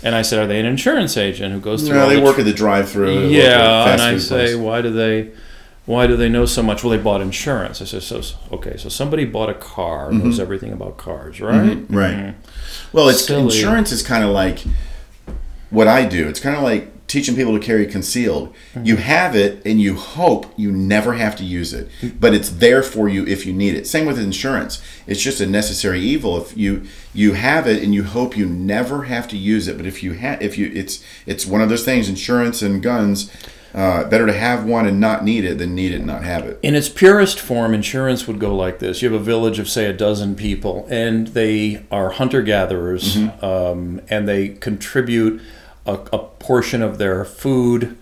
And 0.00 0.14
I 0.14 0.22
said, 0.22 0.38
"Are 0.38 0.46
they 0.46 0.60
an 0.60 0.66
insurance 0.66 1.16
agent 1.16 1.52
who 1.52 1.58
goes 1.60 1.82
through?" 1.86 1.96
no, 1.98 2.08
they 2.08 2.14
the 2.16 2.22
work 2.22 2.38
at 2.38 2.44
the 2.44 2.52
drive-through. 2.52 3.06
they 3.06 3.14
work 3.16 3.24
at 3.24 3.30
yeah, 3.32 3.92
and 3.92 4.00
I 4.00 4.18
say, 4.18 4.54
why 4.54 4.80
do 4.80 4.90
they, 4.92 5.30
why 5.88 6.06
do 6.06 6.16
they 6.16 6.28
know 6.28 6.44
so 6.46 6.62
much? 6.62 6.84
Well, 6.84 6.90
they 6.96 7.02
bought 7.02 7.20
insurance. 7.22 7.80
I 7.82 7.86
said, 7.86 8.02
so 8.02 8.20
okay, 8.52 8.76
so 8.76 8.88
somebody 8.88 9.24
bought 9.24 9.48
a 9.48 9.54
car, 9.54 10.10
Mm-hmm. 10.10 10.24
knows 10.28 10.38
everything 10.38 10.72
about 10.72 10.98
cars, 10.98 11.40
right? 11.40 11.78
Right. 11.88 12.14
Mhm. 12.16 12.34
Well, 12.92 13.08
it's 13.08 13.24
Silly. 13.24 13.42
insurance 13.44 13.90
is 13.90 14.02
kind 14.02 14.22
of 14.22 14.30
like 14.30 14.58
what 15.70 15.88
I 15.88 16.04
do. 16.06 16.28
It's 16.28 16.40
kind 16.40 16.56
of 16.56 16.62
like 16.62 16.92
teaching 17.06 17.34
people 17.34 17.58
to 17.58 17.64
carry 17.64 17.86
concealed. 17.86 18.52
Mm-hmm. 18.74 18.84
You 18.84 18.96
have 18.96 19.34
it 19.34 19.62
and 19.64 19.80
you 19.80 19.94
hope 19.94 20.52
you 20.58 20.70
never 20.70 21.14
have 21.14 21.34
to 21.36 21.44
use 21.44 21.72
it, 21.72 21.88
but 22.20 22.34
it's 22.34 22.50
there 22.50 22.82
for 22.82 23.08
you 23.08 23.24
if 23.26 23.46
you 23.46 23.54
need 23.54 23.74
it. 23.74 23.86
Same 23.86 24.04
with 24.04 24.18
insurance. 24.18 24.82
It's 25.06 25.22
just 25.22 25.40
a 25.40 25.46
necessary 25.46 26.00
evil 26.00 26.36
if 26.36 26.54
you 26.56 26.82
you 27.14 27.32
have 27.32 27.66
it 27.66 27.82
and 27.82 27.94
you 27.94 28.04
hope 28.04 28.36
you 28.36 28.44
never 28.46 29.04
have 29.04 29.26
to 29.28 29.38
use 29.38 29.68
it, 29.68 29.78
but 29.78 29.86
if 29.86 30.02
you 30.02 30.12
have 30.12 30.42
if 30.42 30.58
you 30.58 30.70
it's 30.74 31.02
it's 31.26 31.46
one 31.46 31.62
of 31.62 31.70
those 31.70 31.84
things 31.84 32.08
insurance 32.10 32.60
and 32.60 32.82
guns 32.82 33.30
uh, 33.74 34.04
better 34.08 34.26
to 34.26 34.32
have 34.32 34.64
one 34.64 34.86
and 34.86 34.98
not 34.98 35.24
need 35.24 35.44
it 35.44 35.58
than 35.58 35.74
need 35.74 35.92
it 35.92 35.96
and 35.96 36.06
not 36.06 36.24
have 36.24 36.44
it. 36.44 36.58
In 36.62 36.74
its 36.74 36.88
purest 36.88 37.38
form, 37.38 37.74
insurance 37.74 38.26
would 38.26 38.38
go 38.38 38.54
like 38.54 38.78
this: 38.78 39.02
you 39.02 39.12
have 39.12 39.20
a 39.20 39.24
village 39.24 39.58
of 39.58 39.68
say 39.68 39.86
a 39.86 39.92
dozen 39.92 40.34
people, 40.34 40.86
and 40.90 41.28
they 41.28 41.84
are 41.90 42.10
hunter 42.10 42.42
gatherers, 42.42 43.16
Mm-hmm. 43.16 43.44
um, 43.44 44.00
and 44.08 44.26
they 44.28 44.48
contribute 44.48 45.40
a, 45.86 45.94
a 46.12 46.18
portion 46.18 46.82
of 46.82 46.98
their 46.98 47.24
food 47.24 47.96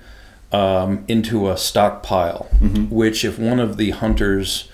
um, 0.52 1.04
into 1.08 1.50
a 1.50 1.56
stockpile. 1.56 2.48
Mm-hmm. 2.60 2.94
Which, 2.94 3.24
if 3.24 3.38
one 3.38 3.58
of 3.60 3.76
the 3.76 3.90
hunters 3.90 4.68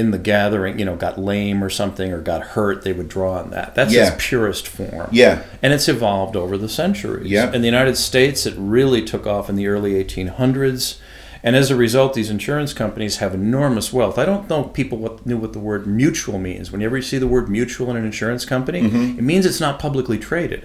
in 0.00 0.10
the 0.10 0.18
gathering, 0.18 0.78
you 0.78 0.84
know, 0.84 0.96
got 0.96 1.18
lame 1.20 1.62
or 1.62 1.68
something 1.70 2.10
or 2.12 2.20
got 2.20 2.40
hurt, 2.54 2.82
they 2.82 2.92
would 2.92 3.08
draw 3.08 3.34
on 3.34 3.50
that. 3.50 3.74
That's 3.74 3.92
Yeah. 3.92 4.08
its 4.14 4.16
purest 4.28 4.66
form. 4.66 5.08
Yeah. 5.12 5.40
And 5.62 5.72
it's 5.72 5.88
evolved 5.88 6.36
over 6.36 6.56
the 6.56 6.68
centuries. 6.68 7.30
Yeah. 7.30 7.52
In 7.52 7.60
the 7.60 7.66
United 7.68 7.96
States, 7.96 8.46
it 8.46 8.54
really 8.56 9.02
took 9.02 9.26
off 9.26 9.48
in 9.50 9.56
the 9.56 9.66
early 9.68 9.92
1800s. 10.02 10.96
And 11.42 11.54
as 11.56 11.70
a 11.70 11.76
result, 11.76 12.14
these 12.14 12.30
insurance 12.30 12.72
companies 12.72 13.18
have 13.18 13.32
enormous 13.34 13.92
wealth. 13.92 14.18
I 14.18 14.24
don't 14.24 14.48
know 14.50 14.66
if 14.66 14.72
people 14.72 14.98
what, 14.98 15.24
knew 15.26 15.36
what 15.38 15.52
the 15.52 15.58
word 15.58 15.86
mutual 15.86 16.38
means. 16.38 16.70
Whenever 16.72 16.96
you 16.96 17.02
see 17.02 17.18
the 17.18 17.26
word 17.26 17.48
mutual 17.48 17.90
in 17.90 17.96
an 17.96 18.04
insurance 18.04 18.44
company, 18.44 18.80
Mm-hmm. 18.82 19.18
it 19.18 19.22
means 19.22 19.44
it's 19.46 19.60
not 19.60 19.78
publicly 19.78 20.18
traded. 20.18 20.64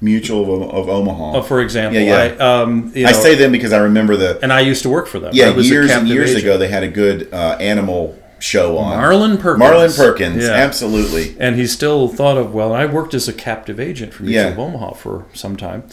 Mutual 0.00 0.62
of, 0.64 0.70
of 0.74 0.88
Omaha. 0.88 1.38
Uh, 1.38 1.42
for 1.42 1.60
example, 1.60 2.00
Yeah, 2.00 2.24
yeah. 2.24 2.34
I, 2.44 2.62
um, 2.62 2.90
you 2.94 3.06
I 3.06 3.12
say 3.12 3.34
them 3.36 3.52
because 3.52 3.72
I 3.72 3.78
remember 3.78 4.16
the 4.16 4.38
and 4.42 4.52
I 4.52 4.60
used 4.60 4.82
to 4.82 4.88
work 4.88 5.06
for 5.06 5.20
them. 5.20 5.30
I 5.32 5.36
Yeah, 5.36 5.50
was 5.50 5.70
years 5.70 5.90
and 5.92 6.08
years 6.08 6.30
agent. 6.30 6.44
ago, 6.44 6.58
they 6.58 6.66
had 6.68 6.82
a 6.82 6.88
good 6.88 7.28
uh, 7.32 7.56
animal 7.60 8.18
show 8.42 8.76
on. 8.78 8.96
Marlin 8.98 9.38
Perkins. 9.38 9.58
Marlin 9.60 9.92
Perkins, 9.92 10.42
Yeah. 10.44 10.50
absolutely. 10.50 11.36
and 11.38 11.56
he's 11.56 11.72
still 11.72 12.08
thought 12.08 12.36
of 12.36 12.52
well 12.52 12.72
i 12.72 12.84
worked 12.84 13.14
as 13.14 13.28
a 13.28 13.32
captive 13.32 13.78
agent 13.78 14.12
for 14.12 14.24
mutual 14.24 14.42
Yeah. 14.42 14.48
of 14.50 14.58
omaha 14.58 14.92
for 14.94 15.24
some 15.32 15.56
time 15.56 15.84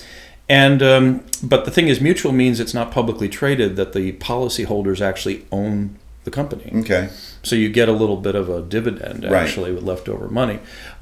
and 0.49 0.81
um, 0.81 1.23
but 1.43 1.65
the 1.65 1.71
thing 1.71 1.87
is 1.89 2.01
mutual 2.01 2.31
means 2.31 2.59
it's 2.59 2.73
not 2.73 2.91
publicly 2.91 3.29
traded 3.29 3.75
that 3.75 3.93
the 3.93 4.13
policyholders 4.13 4.99
actually 4.99 5.45
own 5.51 5.95
the 6.23 6.31
company 6.31 6.71
Okay. 6.81 7.09
so 7.43 7.55
you 7.55 7.69
get 7.69 7.87
a 7.87 7.93
little 7.93 8.17
bit 8.17 8.35
of 8.35 8.49
a 8.49 8.61
dividend 8.61 9.23
Right. 9.23 9.43
actually 9.43 9.71
with 9.71 9.83
leftover 9.83 10.27
money 10.27 10.59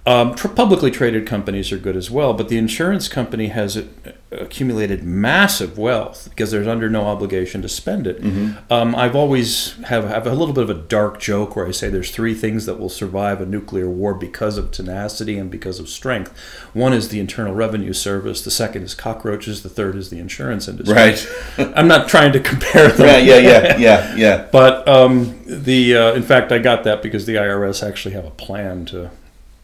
um, 0.07 0.33
publicly 0.35 0.89
traded 0.89 1.27
companies 1.27 1.71
are 1.71 1.77
good 1.77 1.95
as 1.95 2.09
well 2.09 2.33
but 2.33 2.47
the 2.49 2.57
insurance 2.57 3.07
company 3.07 3.47
has 3.49 3.83
accumulated 4.31 5.03
massive 5.03 5.77
wealth 5.77 6.27
because 6.29 6.51
there's 6.51 6.67
under 6.67 6.89
no 6.89 7.05
obligation 7.05 7.61
to 7.61 7.69
spend 7.69 8.05
it 8.07 8.21
Mm-hmm. 8.21 8.71
um, 8.73 8.95
i've 8.95 9.15
always 9.15 9.75
have, 9.85 10.03
have 10.05 10.25
a 10.27 10.33
little 10.33 10.53
bit 10.53 10.63
of 10.63 10.69
a 10.69 10.73
dark 10.73 11.19
joke 11.19 11.55
where 11.55 11.65
i 11.67 11.71
say 11.71 11.89
there's 11.89 12.11
three 12.11 12.33
things 12.33 12.65
that 12.65 12.79
will 12.79 12.89
survive 12.89 13.39
a 13.41 13.45
nuclear 13.45 13.89
war 13.89 14.13
because 14.13 14.57
of 14.57 14.71
tenacity 14.71 15.37
and 15.37 15.49
because 15.51 15.79
of 15.79 15.87
strength 15.87 16.31
one 16.73 16.93
is 16.93 17.09
the 17.09 17.19
internal 17.19 17.53
revenue 17.53 17.93
service 17.93 18.41
the 18.41 18.51
second 18.51 18.83
is 18.83 18.93
cockroaches 18.95 19.63
the 19.63 19.69
third 19.69 19.95
is 19.95 20.09
the 20.09 20.19
insurance 20.19 20.67
industry 20.67 20.95
Right. 20.95 21.27
i'm 21.75 21.87
not 21.87 22.07
trying 22.09 22.33
to 22.33 22.39
compare 22.39 22.89
them 22.89 23.07
Right. 23.07 23.23
Yeah. 23.23 23.37
Yeah. 23.37 23.77
Yeah. 23.77 24.15
Yeah. 24.15 24.47
but 24.51 24.87
um, 24.87 25.39
the 25.45 25.95
uh, 25.95 26.13
in 26.13 26.23
fact, 26.23 26.51
I 26.51 26.57
got 26.59 26.83
that 26.83 27.01
because 27.01 27.25
the 27.25 27.35
IRS 27.35 27.87
actually 27.87 28.13
have 28.15 28.25
a 28.25 28.31
plan 28.31 28.85
to 28.87 29.09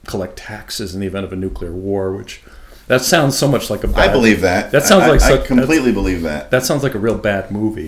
collect 0.05 0.37
taxes 0.37 0.93
in 0.93 1.01
the 1.01 1.07
event 1.07 1.25
of 1.25 1.33
a 1.33 1.35
nuclear 1.35 1.71
war, 1.73 2.11
which 2.13 2.41
That 2.87 3.01
sounds 3.01 3.37
so 3.37 3.47
much 3.47 3.69
like 3.69 3.83
a 3.85 3.87
bad. 3.87 4.09
I 4.09 4.11
believe 4.11 4.41
that. 4.41 4.71
That 4.71 4.83
sounds 4.83 5.03
I- 5.03 5.09
like 5.11 5.21
I, 5.21 5.29
such- 5.29 5.41
I 5.43 5.47
completely 5.47 5.93
believe 5.93 6.23
that. 6.23 6.51
That 6.51 6.63
sounds 6.63 6.83
like 6.83 6.93
a 6.95 6.99
real 6.99 7.17
bad 7.17 7.49
movie. 7.51 7.87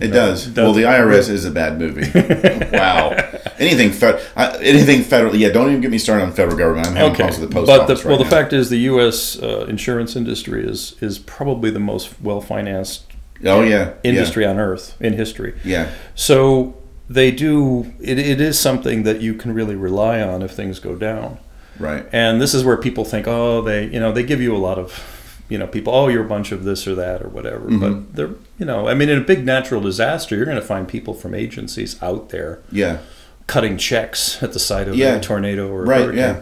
It 0.00 0.08
does. 0.08 0.46
does. 0.48 0.56
Well, 0.64 0.72
the 0.74 0.82
IRS 0.82 1.30
is 1.30 1.46
a 1.46 1.50
bad 1.50 1.78
movie. 1.78 2.10
wow. 2.76 3.10
Anything 3.58 3.90
fed, 3.92 4.20
anything 4.60 5.02
federal. 5.02 5.34
Yeah, 5.34 5.48
don't 5.50 5.68
even 5.70 5.80
get 5.80 5.90
me 5.90 5.96
started 5.98 6.24
on 6.24 6.32
federal 6.32 6.56
government. 6.58 6.88
I'm 6.88 6.96
having 6.96 7.12
Okay, 7.12 7.16
problems 7.22 7.40
with 7.40 7.48
the 7.50 7.54
post 7.54 7.66
but 7.68 7.86
the, 7.86 7.94
right 7.94 8.04
well, 8.04 8.18
the 8.18 8.24
fact 8.28 8.52
is, 8.52 8.68
the 8.68 8.78
U.S. 8.92 9.40
Uh, 9.40 9.64
insurance 9.68 10.16
industry 10.16 10.66
is 10.66 10.96
is 11.00 11.18
probably 11.20 11.70
the 11.70 11.78
most 11.80 12.20
well 12.20 12.40
financed 12.42 13.04
oh 13.46 13.62
yeah, 13.62 13.94
industry 14.02 14.44
on 14.44 14.58
earth 14.58 14.96
in 15.00 15.12
history. 15.14 15.54
Yeah, 15.64 15.90
So 16.16 16.76
they 17.08 17.30
do. 17.30 17.92
It, 18.00 18.18
it 18.18 18.40
is 18.40 18.58
something 18.58 19.04
that 19.04 19.20
you 19.22 19.34
can 19.34 19.54
really 19.54 19.76
rely 19.76 20.20
on 20.20 20.42
if 20.42 20.50
things 20.50 20.80
go 20.80 20.96
down. 20.96 21.38
Right. 21.78 22.06
And 22.12 22.40
this 22.40 22.54
is 22.54 22.64
where 22.64 22.76
people 22.76 23.04
think, 23.04 23.26
oh, 23.26 23.60
they, 23.62 23.86
you 23.86 24.00
know, 24.00 24.12
they 24.12 24.22
give 24.22 24.40
you 24.40 24.54
a 24.54 24.58
lot 24.58 24.78
of, 24.78 25.40
you 25.48 25.58
know, 25.58 25.66
people, 25.66 25.94
oh, 25.94 26.08
you're 26.08 26.24
a 26.24 26.28
bunch 26.28 26.52
of 26.52 26.64
this 26.64 26.86
or 26.86 26.94
that 26.94 27.22
or 27.22 27.28
whatever. 27.28 27.66
Mm-hmm. 27.66 27.78
But 27.80 28.16
they're, 28.16 28.30
you 28.58 28.66
know, 28.66 28.88
I 28.88 28.94
mean, 28.94 29.08
in 29.08 29.18
a 29.18 29.24
big 29.24 29.44
natural 29.44 29.80
disaster, 29.80 30.36
you're 30.36 30.44
going 30.46 30.60
to 30.60 30.66
find 30.66 30.86
people 30.88 31.14
from 31.14 31.34
agencies 31.34 32.00
out 32.02 32.30
there 32.30 32.60
Yeah, 32.72 32.98
cutting 33.46 33.76
checks 33.78 34.42
at 34.42 34.52
the 34.52 34.58
site 34.60 34.88
of 34.88 34.94
Yeah. 34.96 35.16
a 35.16 35.20
tornado 35.20 35.68
or 35.70 35.84
Right, 35.84 36.00
hurricane. 36.02 36.18
yeah. 36.18 36.40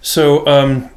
So, 0.00 0.46
um, 0.46 0.88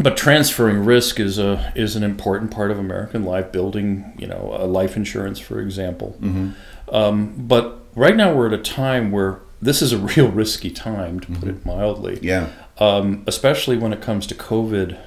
but 0.00 0.16
transferring 0.16 0.84
risk 0.84 1.20
is 1.20 1.38
a 1.38 1.72
is 1.76 1.94
an 1.94 2.02
important 2.02 2.50
part 2.50 2.70
of 2.72 2.78
American 2.78 3.24
life. 3.24 3.52
Building, 3.52 4.14
you 4.18 4.26
know, 4.26 4.56
a 4.58 4.66
life 4.66 4.96
insurance, 4.96 5.38
for 5.38 5.60
example. 5.60 6.16
Mm-hmm. 6.20 6.94
Um, 6.94 7.34
but 7.36 7.78
right 7.94 8.16
now 8.16 8.34
we're 8.34 8.48
at 8.48 8.52
a 8.52 8.58
time 8.62 9.12
where 9.12 9.38
this 9.60 9.80
is 9.80 9.92
a 9.92 9.98
real 10.16 10.28
risky 10.28 10.70
time, 10.70 11.20
to 11.20 11.32
put 11.32 11.48
it 11.48 11.64
mildly 11.64 12.16
Mm-hmm. 12.16 12.24
yeah. 12.24 12.48
Um, 12.82 13.22
especially 13.28 13.76
when 13.76 13.92
it 13.92 14.02
comes 14.02 14.26
to 14.26 14.34
COVID 14.34 14.98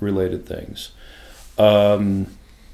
related 0.00 0.46
things. 0.46 0.90
Um, 1.58 2.26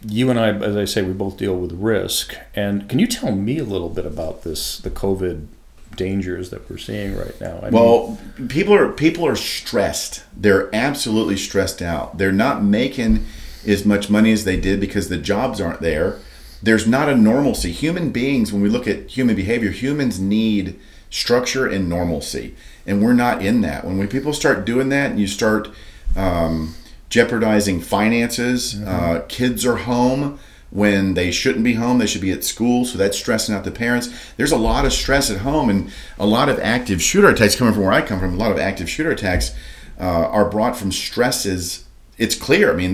you 0.06 0.30
and 0.30 0.38
I, 0.38 0.48
as 0.50 0.76
I 0.76 0.86
say, 0.86 1.02
we 1.02 1.12
both 1.12 1.36
deal 1.36 1.56
with 1.56 1.72
risk. 1.72 2.34
And 2.54 2.88
can 2.88 2.98
you 2.98 3.06
tell 3.06 3.32
me 3.32 3.58
a 3.58 3.64
little 3.64 3.90
bit 3.90 4.06
about 4.06 4.44
this, 4.44 4.78
the 4.78 4.90
COVID 4.90 5.46
dangers 5.94 6.48
that 6.50 6.70
we're 6.70 6.78
seeing 6.78 7.16
right 7.16 7.38
now? 7.38 7.58
I 7.58 7.64
mean, 7.64 7.72
Well, 7.72 8.18
people 8.48 8.72
are 8.74 8.90
people 8.92 9.26
are 9.26 9.36
stressed. 9.36 10.24
They're 10.34 10.74
absolutely 10.74 11.36
stressed 11.36 11.82
out. 11.82 12.16
They're 12.16 12.32
not 12.32 12.62
making 12.62 13.26
as 13.66 13.84
much 13.84 14.08
money 14.08 14.32
as 14.32 14.44
they 14.44 14.58
did 14.58 14.80
because 14.80 15.08
the 15.10 15.18
jobs 15.18 15.60
aren't 15.60 15.80
there. 15.80 16.18
There's 16.62 16.86
not 16.86 17.10
a 17.10 17.14
normalcy. 17.14 17.72
Human 17.72 18.10
beings, 18.10 18.52
when 18.52 18.62
we 18.62 18.70
look 18.70 18.88
at 18.88 19.10
human 19.10 19.36
behavior, 19.36 19.70
humans 19.70 20.18
need 20.18 20.78
structure 21.10 21.66
and 21.66 21.88
normalcy, 21.88 22.54
and 22.86 23.02
we're 23.02 23.12
not 23.12 23.44
in 23.44 23.60
that. 23.62 23.84
When 23.84 23.98
we 23.98 24.06
people 24.06 24.32
start 24.32 24.64
doing 24.64 24.88
that, 24.90 25.10
and 25.10 25.20
you 25.20 25.26
start 25.26 25.68
um, 26.14 26.74
jeopardizing 27.08 27.80
finances, 27.80 28.80
uh, 28.82 29.24
kids 29.28 29.66
are 29.66 29.76
home 29.76 30.38
when 30.70 31.14
they 31.14 31.30
shouldn't 31.30 31.64
be 31.64 31.74
home. 31.74 31.98
They 31.98 32.06
should 32.06 32.20
be 32.20 32.32
at 32.32 32.44
school, 32.44 32.84
so 32.84 32.98
that's 32.98 33.18
stressing 33.18 33.54
out 33.54 33.64
the 33.64 33.70
parents. 33.70 34.08
There's 34.36 34.52
a 34.52 34.56
lot 34.56 34.84
of 34.84 34.92
stress 34.92 35.30
at 35.30 35.38
home, 35.38 35.68
and 35.68 35.90
a 36.18 36.26
lot 36.26 36.48
of 36.48 36.58
active 36.60 37.02
shooter 37.02 37.28
attacks 37.28 37.56
coming 37.56 37.74
from 37.74 37.82
where 37.84 37.92
I 37.92 38.02
come 38.02 38.20
from. 38.20 38.34
A 38.34 38.38
lot 38.38 38.52
of 38.52 38.58
active 38.58 38.88
shooter 38.88 39.10
attacks 39.10 39.54
uh, 39.98 40.04
are 40.04 40.48
brought 40.48 40.76
from 40.76 40.92
stresses. 40.92 41.84
It's 42.18 42.34
clear. 42.34 42.72
I 42.72 42.76
mean, 42.76 42.92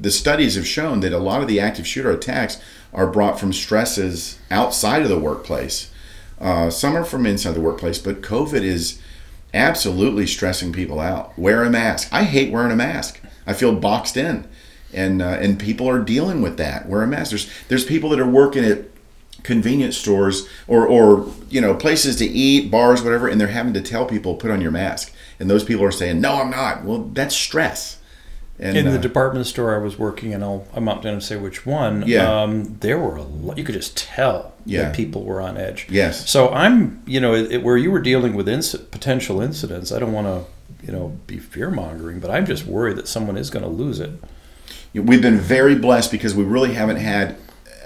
the 0.00 0.10
studies 0.10 0.54
have 0.54 0.66
shown 0.66 1.00
that 1.00 1.12
a 1.12 1.18
lot 1.18 1.42
of 1.42 1.48
the 1.48 1.60
active 1.60 1.86
shooter 1.86 2.10
attacks 2.10 2.60
are 2.94 3.06
brought 3.06 3.38
from 3.38 3.52
stresses 3.52 4.38
outside 4.50 5.02
of 5.02 5.08
the 5.08 5.18
workplace. 5.18 5.90
Uh, 6.40 6.70
some 6.70 6.96
are 6.96 7.04
from 7.04 7.26
inside 7.26 7.52
the 7.52 7.60
workplace, 7.60 7.98
but 7.98 8.22
COVID 8.22 8.62
is 8.62 9.00
absolutely 9.54 10.26
stressing 10.26 10.72
people 10.72 11.00
out. 11.00 11.38
Wear 11.38 11.64
a 11.64 11.70
mask. 11.70 12.08
I 12.12 12.24
hate 12.24 12.52
wearing 12.52 12.72
a 12.72 12.76
mask. 12.76 13.20
I 13.46 13.52
feel 13.52 13.74
boxed 13.74 14.16
in, 14.16 14.46
and 14.92 15.22
uh, 15.22 15.38
and 15.40 15.58
people 15.58 15.88
are 15.88 16.00
dealing 16.00 16.42
with 16.42 16.56
that. 16.58 16.88
Wear 16.88 17.02
a 17.02 17.06
mask. 17.06 17.30
There's 17.30 17.50
there's 17.68 17.84
people 17.84 18.10
that 18.10 18.20
are 18.20 18.28
working 18.28 18.64
at 18.64 18.84
convenience 19.42 19.96
stores 19.96 20.48
or 20.66 20.86
or 20.86 21.32
you 21.48 21.60
know 21.60 21.74
places 21.74 22.16
to 22.16 22.26
eat, 22.26 22.70
bars, 22.70 23.02
whatever, 23.02 23.28
and 23.28 23.40
they're 23.40 23.48
having 23.48 23.74
to 23.74 23.80
tell 23.80 24.04
people 24.04 24.34
put 24.34 24.50
on 24.50 24.60
your 24.60 24.70
mask, 24.70 25.12
and 25.40 25.48
those 25.48 25.64
people 25.64 25.84
are 25.84 25.90
saying 25.90 26.20
no, 26.20 26.40
I'm 26.40 26.50
not. 26.50 26.84
Well, 26.84 27.10
that's 27.12 27.34
stress. 27.34 27.97
And 28.60 28.76
in 28.76 28.86
the 28.86 28.98
uh, 28.98 29.00
department 29.00 29.46
store 29.46 29.74
I 29.74 29.78
was 29.78 29.98
working 29.98 30.32
in, 30.32 30.42
I'll, 30.42 30.66
I'm 30.74 30.84
not 30.84 31.02
going 31.02 31.18
to 31.18 31.24
say 31.24 31.36
which 31.36 31.64
one. 31.64 32.04
Yeah. 32.06 32.42
Um, 32.42 32.76
there 32.80 32.98
were 32.98 33.16
a 33.16 33.22
lot, 33.22 33.56
you 33.56 33.62
could 33.64 33.74
just 33.76 33.96
tell 33.96 34.52
Yeah. 34.66 34.82
that 34.84 34.96
people 34.96 35.22
were 35.24 35.40
on 35.40 35.56
edge. 35.56 35.86
yes, 35.88 36.28
So 36.28 36.48
I'm, 36.50 37.02
you 37.06 37.20
know, 37.20 37.34
it, 37.34 37.62
where 37.62 37.76
you 37.76 37.90
were 37.92 38.00
dealing 38.00 38.34
with 38.34 38.48
inc- 38.48 38.90
potential 38.90 39.40
incidents, 39.40 39.92
I 39.92 39.98
don't 40.00 40.12
want 40.12 40.26
to, 40.26 40.84
you 40.86 40.92
know, 40.92 41.16
be 41.28 41.38
fear 41.38 41.70
mongering, 41.70 42.18
but 42.18 42.30
I'm 42.30 42.46
just 42.46 42.66
worried 42.66 42.96
that 42.96 43.06
someone 43.06 43.36
is 43.36 43.48
going 43.50 43.62
to 43.64 43.70
lose 43.70 44.00
it. 44.00 44.10
We've 44.94 45.22
been 45.22 45.38
very 45.38 45.76
blessed 45.76 46.10
because 46.10 46.34
we 46.34 46.42
really 46.44 46.74
haven't 46.74 46.96
had 46.96 47.36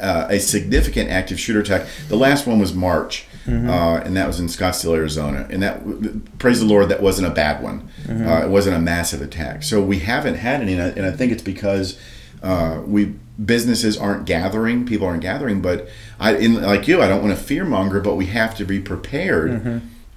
uh, 0.00 0.26
a 0.30 0.38
significant 0.40 1.10
active 1.10 1.38
shooter 1.38 1.60
attack. 1.60 1.86
The 2.08 2.16
last 2.16 2.46
one 2.46 2.58
was 2.58 2.72
March, 2.72 3.26
uh, 3.48 4.00
and 4.04 4.16
that 4.16 4.26
was 4.26 4.38
in 4.40 4.46
Scottsdale, 4.46 4.96
Arizona. 4.96 5.46
And 5.50 5.62
that, 5.62 6.38
praise 6.38 6.60
the 6.60 6.66
Lord, 6.66 6.88
that 6.88 7.02
wasn't 7.02 7.26
a 7.26 7.30
bad 7.30 7.62
one. 7.62 7.88
Uh, 8.08 8.44
it 8.44 8.48
wasn't 8.48 8.76
a 8.76 8.80
massive 8.80 9.20
attack. 9.20 9.62
So 9.62 9.82
we 9.82 9.98
haven't 10.00 10.36
had 10.36 10.60
any, 10.60 10.74
and 10.74 10.82
I, 10.82 10.88
and 10.88 11.06
I 11.06 11.10
think 11.12 11.32
it's 11.32 11.42
because 11.42 11.98
uh, 12.42 12.82
we 12.86 13.14
businesses 13.44 13.96
aren't 13.96 14.26
gathering, 14.26 14.86
people 14.86 15.06
aren't 15.06 15.22
gathering. 15.22 15.60
But 15.62 15.88
I, 16.20 16.36
in, 16.36 16.62
like 16.62 16.86
you, 16.88 17.02
I 17.02 17.08
don't 17.08 17.22
want 17.22 17.36
to 17.36 17.42
fear 17.42 17.64
monger, 17.64 18.00
but 18.00 18.14
we 18.16 18.26
have 18.26 18.56
to 18.56 18.64
be 18.64 18.80
prepared. 18.80 19.50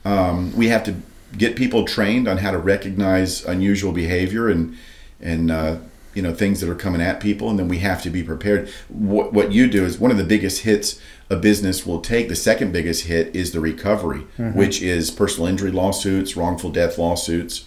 Um, 0.03 0.55
we 0.55 0.67
have 0.67 0.83
to 0.85 0.95
get 1.37 1.55
people 1.55 1.85
trained 1.85 2.27
on 2.27 2.37
how 2.37 2.51
to 2.51 2.57
recognize 2.57 3.43
unusual 3.45 3.91
behavior 3.91 4.49
and 4.49 4.75
and 5.19 5.49
uh, 5.49 5.77
you 6.13 6.21
know 6.21 6.33
things 6.33 6.61
that 6.61 6.69
are 6.69 6.75
coming 6.75 7.01
at 7.01 7.19
people, 7.19 7.49
and 7.49 7.57
then 7.59 7.67
we 7.67 7.79
have 7.79 8.01
to 8.03 8.09
be 8.09 8.23
prepared. 8.23 8.69
What, 8.89 9.33
what 9.33 9.51
you 9.51 9.67
do 9.67 9.83
is 9.83 9.97
one 9.99 10.11
of 10.11 10.17
the 10.17 10.23
biggest 10.23 10.61
hits 10.61 10.99
a 11.29 11.35
business 11.35 11.85
will 11.85 12.01
take. 12.01 12.29
The 12.29 12.35
second 12.35 12.71
biggest 12.71 13.05
hit 13.05 13.35
is 13.35 13.51
the 13.51 13.59
recovery, 13.59 14.21
which 14.37 14.81
is 14.81 15.11
personal 15.11 15.47
injury 15.47 15.71
lawsuits, 15.71 16.37
wrongful 16.37 16.71
death 16.71 16.97
lawsuits. 16.97 17.65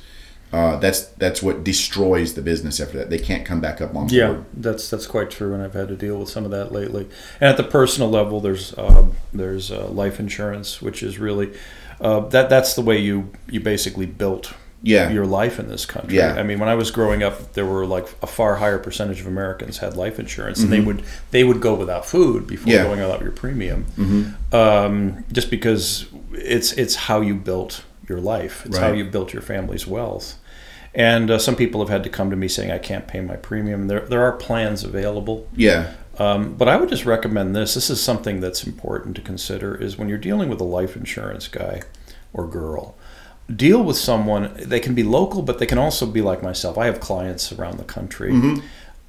Uh, 0.51 0.77
that's 0.79 1.09
that's 1.19 1.43
what 1.43 1.63
destroys 1.63 2.33
the 2.35 2.41
business 2.41 2.81
after 2.81 2.97
that. 2.97 3.11
They 3.11 3.19
can't 3.19 3.45
come 3.45 3.61
back 3.61 3.83
up 3.83 3.95
on 3.95 4.09
Yeah, 4.09 4.45
that's 4.55 4.89
that's 4.89 5.07
quite 5.07 5.31
true, 5.31 5.53
and 5.53 5.63
I've 5.63 5.75
had 5.75 5.89
to 5.89 5.97
deal 5.97 6.19
with 6.19 6.31
some 6.31 6.47
of 6.47 6.51
that 6.53 6.73
lately. 6.73 7.07
And 7.39 7.51
at 7.51 7.59
the 7.59 7.65
personal 7.65 8.09
level, 8.09 8.41
there's 8.41 8.77
um, 8.79 9.13
there's 9.33 9.71
uh, 9.71 9.89
life 9.89 10.19
insurance, 10.19 10.81
which 10.81 11.03
is 11.03 11.19
really 11.19 11.53
uh, 12.01 12.21
that 12.29 12.49
that's 12.49 12.75
the 12.75 12.81
way 12.81 12.97
you 12.97 13.31
you 13.49 13.61
basically 13.61 14.07
built 14.07 14.55
Yeah. 14.83 15.11
your 15.11 15.27
life 15.27 15.59
in 15.59 15.69
this 15.69 15.85
country. 15.87 16.17
Yeah. 16.19 16.35
I 16.35 16.43
mean, 16.45 16.59
when 16.61 16.69
I 16.69 16.75
was 16.77 16.91
growing 16.93 17.23
up, 17.25 17.55
there 17.55 17.67
were 17.67 17.85
like 17.85 18.07
a 18.23 18.27
far 18.27 18.57
higher 18.57 18.79
percentage 18.79 19.21
of 19.21 19.27
Americans 19.27 19.79
had 19.79 19.97
life 19.97 20.19
insurance, 20.21 20.61
and 20.61 20.71
Mm-hmm. 20.71 20.81
they 20.81 20.87
would 20.87 21.03
they 21.33 21.45
would 21.45 21.61
go 21.61 21.75
without 21.75 22.07
food 22.07 22.47
before 22.47 22.73
Yeah. 22.73 22.85
going 22.85 23.01
without 23.01 23.23
your 23.23 23.33
premium, 23.33 23.87
Mm-hmm. 23.99 24.55
um, 24.55 25.25
just 25.33 25.51
because 25.51 26.07
it's 26.33 26.73
it's 26.73 26.95
how 26.95 27.21
you 27.21 27.35
built 27.35 27.85
your 28.09 28.21
life. 28.21 28.65
It's 28.67 28.79
how 28.79 28.93
you 28.93 29.05
built 29.05 29.33
your 29.33 29.43
family's 29.43 29.87
wealth. 29.87 30.37
And 30.95 31.31
uh, 31.31 31.39
some 31.39 31.55
people 31.57 31.81
have 31.81 31.91
had 31.91 32.03
to 32.05 32.11
come 32.11 32.31
to 32.31 32.37
me 32.37 32.49
saying 32.49 32.71
I 32.71 32.79
can't 32.79 33.07
pay 33.07 33.21
my 33.21 33.37
premium. 33.37 33.89
There 33.89 34.01
there 34.01 34.23
are 34.23 34.33
plans 34.33 34.85
available. 34.85 35.47
Yeah, 35.55 35.93
Um, 36.19 36.55
but 36.55 36.69
I 36.69 36.77
would 36.77 36.89
just 36.89 37.05
recommend 37.05 37.55
this. 37.55 37.75
This 37.75 37.91
is 37.91 38.01
something 38.01 38.41
that's 38.41 38.65
important 38.67 39.15
to 39.17 39.23
consider 39.23 39.75
is 39.75 39.99
when 39.99 40.09
you're 40.09 40.19
dealing 40.31 40.49
with 40.49 40.61
a 40.61 40.65
life 40.65 40.97
insurance 40.97 41.47
guy 41.49 41.83
or 42.33 42.47
girl, 42.49 42.97
deal 43.55 43.83
with 43.83 43.97
someone. 43.97 44.53
They 44.57 44.81
can 44.81 44.95
be 44.95 45.03
local, 45.03 45.43
but 45.43 45.59
they 45.59 45.67
can 45.67 45.79
also 45.79 46.07
be 46.07 46.21
like 46.21 46.43
myself. 46.43 46.79
I 46.79 46.87
have 46.87 47.01
clients 47.01 47.53
around 47.53 47.79
the 47.79 47.85
country. 47.85 48.33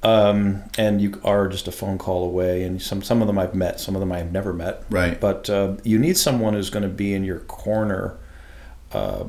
Um, 0.02 0.62
and 0.78 1.02
you 1.02 1.20
are 1.24 1.46
just 1.46 1.68
a 1.68 1.72
phone 1.72 1.98
call 1.98 2.24
away, 2.24 2.62
and 2.62 2.80
some 2.80 3.02
some 3.02 3.20
of 3.20 3.26
them 3.26 3.38
I've 3.38 3.54
met, 3.54 3.80
some 3.80 3.94
of 3.94 4.00
them 4.00 4.10
I've 4.12 4.32
never 4.32 4.54
met. 4.54 4.82
Right. 4.88 5.20
But 5.20 5.50
uh, 5.50 5.76
you 5.84 5.98
need 5.98 6.16
someone 6.16 6.54
who's 6.54 6.70
going 6.70 6.84
to 6.84 6.88
be 6.88 7.12
in 7.12 7.22
your 7.22 7.40
corner 7.40 8.16
uh, 8.92 9.24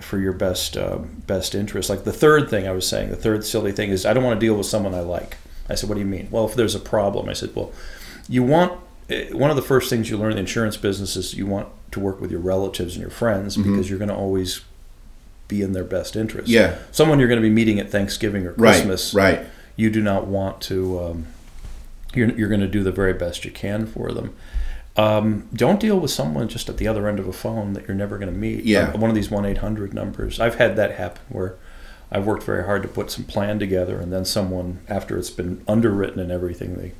for 0.00 0.18
your 0.18 0.32
best 0.32 0.76
uh, 0.76 0.98
best 1.26 1.54
interest. 1.56 1.90
Like 1.90 2.04
the 2.04 2.12
third 2.12 2.48
thing 2.48 2.68
I 2.68 2.72
was 2.72 2.86
saying, 2.86 3.10
the 3.10 3.16
third 3.16 3.44
silly 3.44 3.72
thing 3.72 3.90
is 3.90 4.06
I 4.06 4.12
don't 4.12 4.22
want 4.22 4.38
to 4.38 4.46
deal 4.46 4.54
with 4.54 4.66
someone 4.66 4.94
I 4.94 5.00
like. 5.00 5.36
I 5.68 5.74
said, 5.74 5.88
what 5.88 5.96
do 5.96 6.00
you 6.00 6.06
mean? 6.06 6.28
Well, 6.30 6.46
if 6.48 6.54
there's 6.54 6.74
a 6.74 6.80
problem, 6.80 7.28
I 7.28 7.32
said, 7.32 7.54
well, 7.54 7.72
you 8.28 8.42
want 8.42 8.78
one 9.32 9.50
of 9.50 9.56
the 9.56 9.62
first 9.62 9.90
things 9.90 10.10
you 10.10 10.16
learn 10.16 10.30
in 10.32 10.36
the 10.36 10.40
insurance 10.40 10.76
business 10.76 11.16
is 11.16 11.34
you 11.34 11.46
want 11.46 11.68
to 11.92 12.00
work 12.00 12.20
with 12.20 12.30
your 12.30 12.40
relatives 12.40 12.94
and 12.94 13.02
your 13.02 13.10
friends 13.10 13.56
because 13.56 13.88
you're 13.90 13.98
going 13.98 14.08
to 14.08 14.14
always 14.14 14.62
be 15.48 15.62
in 15.62 15.72
their 15.72 15.84
best 15.84 16.16
interest. 16.16 16.48
Yeah. 16.48 16.78
Someone 16.90 17.18
you're 17.18 17.28
going 17.28 17.40
to 17.40 17.46
be 17.46 17.52
meeting 17.52 17.78
at 17.78 17.90
Thanksgiving 17.90 18.46
or 18.46 18.52
right, 18.52 18.74
Christmas, 18.74 19.12
right. 19.12 19.46
you 19.76 19.90
do 19.90 20.00
not 20.00 20.26
want 20.26 20.60
to 20.62 21.00
um, 21.00 21.26
you're, 22.14 22.30
you're 22.32 22.48
going 22.48 22.60
to 22.60 22.68
do 22.68 22.82
the 22.82 22.92
very 22.92 23.12
best 23.12 23.44
you 23.44 23.50
can 23.50 23.86
for 23.86 24.12
them 24.12 24.34
um, 24.96 25.48
don't 25.54 25.80
deal 25.80 25.98
with 25.98 26.10
someone 26.10 26.48
just 26.48 26.68
at 26.68 26.76
the 26.76 26.86
other 26.86 27.08
end 27.08 27.18
of 27.18 27.26
a 27.26 27.32
phone 27.32 27.72
that 27.72 27.88
you're 27.88 27.96
never 27.96 28.18
going 28.18 28.32
to 28.32 28.38
meet 28.38 28.64
Yeah. 28.64 28.90
Uh, 28.90 28.98
one 28.98 29.08
of 29.08 29.16
these 29.16 29.28
1-800 29.28 29.92
numbers 29.92 30.40
i've 30.40 30.56
had 30.56 30.76
that 30.76 30.92
happen 30.92 31.22
where 31.28 31.56
i've 32.10 32.26
worked 32.26 32.42
very 32.42 32.64
hard 32.64 32.82
to 32.82 32.88
put 32.88 33.10
some 33.10 33.24
plan 33.24 33.58
together 33.58 33.98
and 33.98 34.12
then 34.12 34.24
someone 34.24 34.80
after 34.88 35.16
it's 35.16 35.30
been 35.30 35.62
underwritten 35.66 36.20
and 36.20 36.30
everything 36.30 36.76
they 36.76 36.92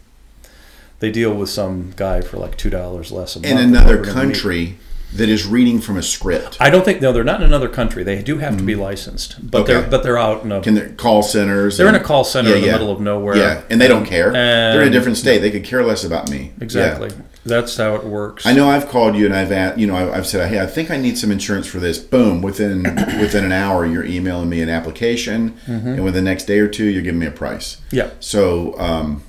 they 1.02 1.10
deal 1.10 1.34
with 1.34 1.50
some 1.50 1.92
guy 1.96 2.20
for 2.22 2.38
like 2.38 2.56
two 2.56 2.70
dollars 2.70 3.10
less 3.12 3.36
a 3.36 3.40
month 3.40 3.50
in 3.52 3.58
another 3.58 3.96
what 3.98 4.06
we're 4.06 4.12
gonna 4.14 4.26
meet. 4.28 4.34
country 4.34 4.78
that 5.14 5.28
is 5.28 5.44
reading 5.44 5.78
from 5.78 5.98
a 5.98 6.02
script? 6.02 6.56
I 6.58 6.70
don't 6.70 6.86
think 6.86 7.02
no, 7.02 7.12
they're 7.12 7.22
not 7.24 7.40
in 7.42 7.46
another 7.46 7.68
country. 7.68 8.02
They 8.02 8.22
do 8.22 8.38
have 8.38 8.56
to 8.56 8.62
be 8.64 8.74
licensed, 8.74 9.50
but 9.50 9.62
Okay. 9.62 9.72
they're 9.74 9.90
but 9.90 10.02
they're 10.02 10.16
out 10.16 10.42
in 10.44 10.50
a 10.52 10.62
Can 10.62 10.74
they 10.74 10.88
call 10.92 11.22
centers? 11.22 11.76
they're 11.76 11.88
in 11.88 11.94
a 11.94 12.00
call 12.00 12.24
center 12.24 12.48
Yeah, 12.50 12.54
in 12.56 12.60
the 12.62 12.66
yeah. 12.68 12.72
middle 12.72 12.90
of 12.90 13.00
nowhere. 13.00 13.36
Yeah, 13.36 13.60
and 13.68 13.78
they 13.80 13.88
don't 13.88 14.06
care. 14.06 14.32
they're 14.32 14.80
in 14.82 14.88
a 14.88 14.90
different 14.90 15.18
state. 15.18 15.38
They 15.40 15.50
could 15.50 15.64
care 15.64 15.84
less 15.84 16.02
about 16.04 16.30
me. 16.30 16.52
exactly. 16.62 17.08
Yeah. 17.10 17.16
That's 17.44 17.76
how 17.76 17.96
it 17.96 18.04
works. 18.04 18.46
I 18.46 18.52
know 18.52 18.70
I've 18.70 18.88
called 18.88 19.16
you 19.16 19.26
and 19.26 19.34
I've 19.34 19.50
asked, 19.50 19.76
you 19.76 19.88
know, 19.88 19.96
I've 20.12 20.28
said, 20.28 20.48
hey, 20.48 20.60
I 20.60 20.66
think 20.66 20.92
I 20.92 20.96
need 20.96 21.18
some 21.18 21.32
insurance 21.32 21.66
for 21.66 21.80
this. 21.80 21.98
Boom, 21.98 22.40
within 22.40 22.84
within 23.20 23.44
an 23.44 23.50
hour, 23.52 23.84
you're 23.84 24.04
emailing 24.06 24.48
me 24.48 24.62
an 24.62 24.68
application, 24.70 25.56
Mm-hmm. 25.66 25.88
and 25.88 26.04
within 26.04 26.24
the 26.24 26.30
next 26.30 26.44
day 26.44 26.60
or 26.60 26.68
two, 26.68 26.84
you're 26.86 27.02
giving 27.02 27.18
me 27.18 27.26
a 27.26 27.32
price. 27.32 27.78
Yeah, 27.90 28.10
So, 28.20 28.78
um, 28.78 29.24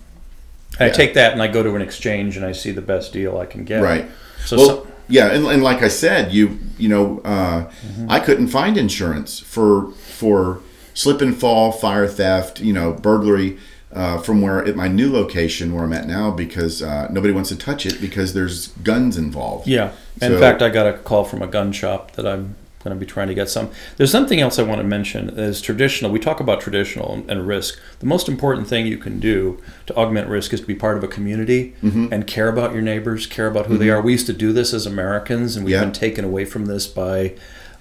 I 0.80 0.88
Yeah. 0.88 0.92
take 0.92 1.14
that 1.14 1.34
and 1.34 1.42
I 1.42 1.48
go 1.48 1.62
to 1.64 1.76
an 1.76 1.82
exchange 1.82 2.36
and 2.38 2.46
I 2.46 2.52
see 2.52 2.72
the 2.72 2.82
best 2.82 3.14
deal 3.14 3.38
I 3.38 3.46
can 3.46 3.64
get. 3.64 3.82
right. 3.82 4.06
So, 4.46 4.58
well, 4.58 4.68
so 4.68 4.88
yeah, 5.08 5.28
and, 5.32 5.46
and 5.46 5.62
like 5.64 5.82
I 5.84 5.88
said, 5.90 6.34
you 6.34 6.60
you 6.78 6.90
know, 6.90 7.22
uh, 7.24 7.66
Mm-hmm. 7.86 8.10
I 8.10 8.20
couldn't 8.20 8.48
find 8.48 8.78
insurance 8.78 9.40
for 9.40 9.92
for 9.92 10.60
slip 10.94 11.22
and 11.22 11.36
fall, 11.38 11.72
fire 11.72 12.08
theft, 12.08 12.60
you 12.62 12.74
know, 12.74 12.94
burglary. 12.94 13.58
Uh, 13.96 14.18
from 14.18 14.42
where 14.42 14.66
at 14.66 14.76
my 14.76 14.88
new 14.88 15.12
location 15.14 15.72
where 15.72 15.84
I'm 15.84 15.94
at 15.94 16.08
now, 16.08 16.32
because 16.32 16.82
uh, 16.82 17.08
nobody 17.12 17.32
wants 17.32 17.50
to 17.50 17.56
touch 17.56 17.86
it 17.86 18.02
because 18.02 18.34
there's 18.34 18.70
guns 18.84 19.18
involved. 19.18 19.68
yeah. 19.68 19.92
In 20.20 20.32
So- 20.32 20.40
fact, 20.40 20.64
I 20.64 20.70
got 20.70 20.88
a 20.88 20.94
call 20.94 21.24
from 21.26 21.44
a 21.44 21.48
gun 21.48 21.72
shop 21.72 22.14
that 22.14 22.26
I'm 22.26 22.56
going 22.84 22.96
to 22.96 23.00
be 23.00 23.06
trying 23.06 23.28
to 23.30 23.34
get 23.34 23.50
some. 23.50 23.70
There's 23.98 24.12
something 24.12 24.40
else 24.40 24.60
I 24.60 24.64
want 24.64 24.82
to 24.82 24.88
mention 24.88 25.30
is 25.30 25.62
traditional. 25.62 26.12
We 26.12 26.20
talk 26.20 26.40
about 26.40 26.62
traditional 26.62 27.24
and, 27.28 27.48
risk. 27.48 27.80
The 28.00 28.06
most 28.06 28.28
important 28.28 28.68
thing 28.68 28.86
you 28.88 28.98
can 28.98 29.20
do 29.20 29.62
to 29.88 29.96
augment 29.96 30.28
risk 30.28 30.54
is 30.54 30.62
to 30.62 30.68
be 30.68 30.76
part 30.76 30.98
of 30.98 31.04
a 31.04 31.08
community 31.08 31.74
Mm-hmm. 31.84 32.08
and 32.14 32.28
care 32.28 32.48
about 32.50 32.74
your 32.74 32.82
neighbors, 32.82 33.26
care 33.28 33.48
about 33.48 33.66
who 33.68 33.78
they 33.78 33.90
are. 33.90 34.02
We 34.02 34.12
used 34.14 34.26
to 34.28 34.34
do 34.34 34.54
this 34.54 34.74
as 34.74 34.86
Americans, 34.86 35.56
and 35.56 35.66
we've 35.66 35.74
Yeah. 35.74 35.82
been 35.82 35.92
taken 35.94 36.26
away 36.26 36.46
from 36.46 36.66
this 36.66 36.88
by. 36.88 37.34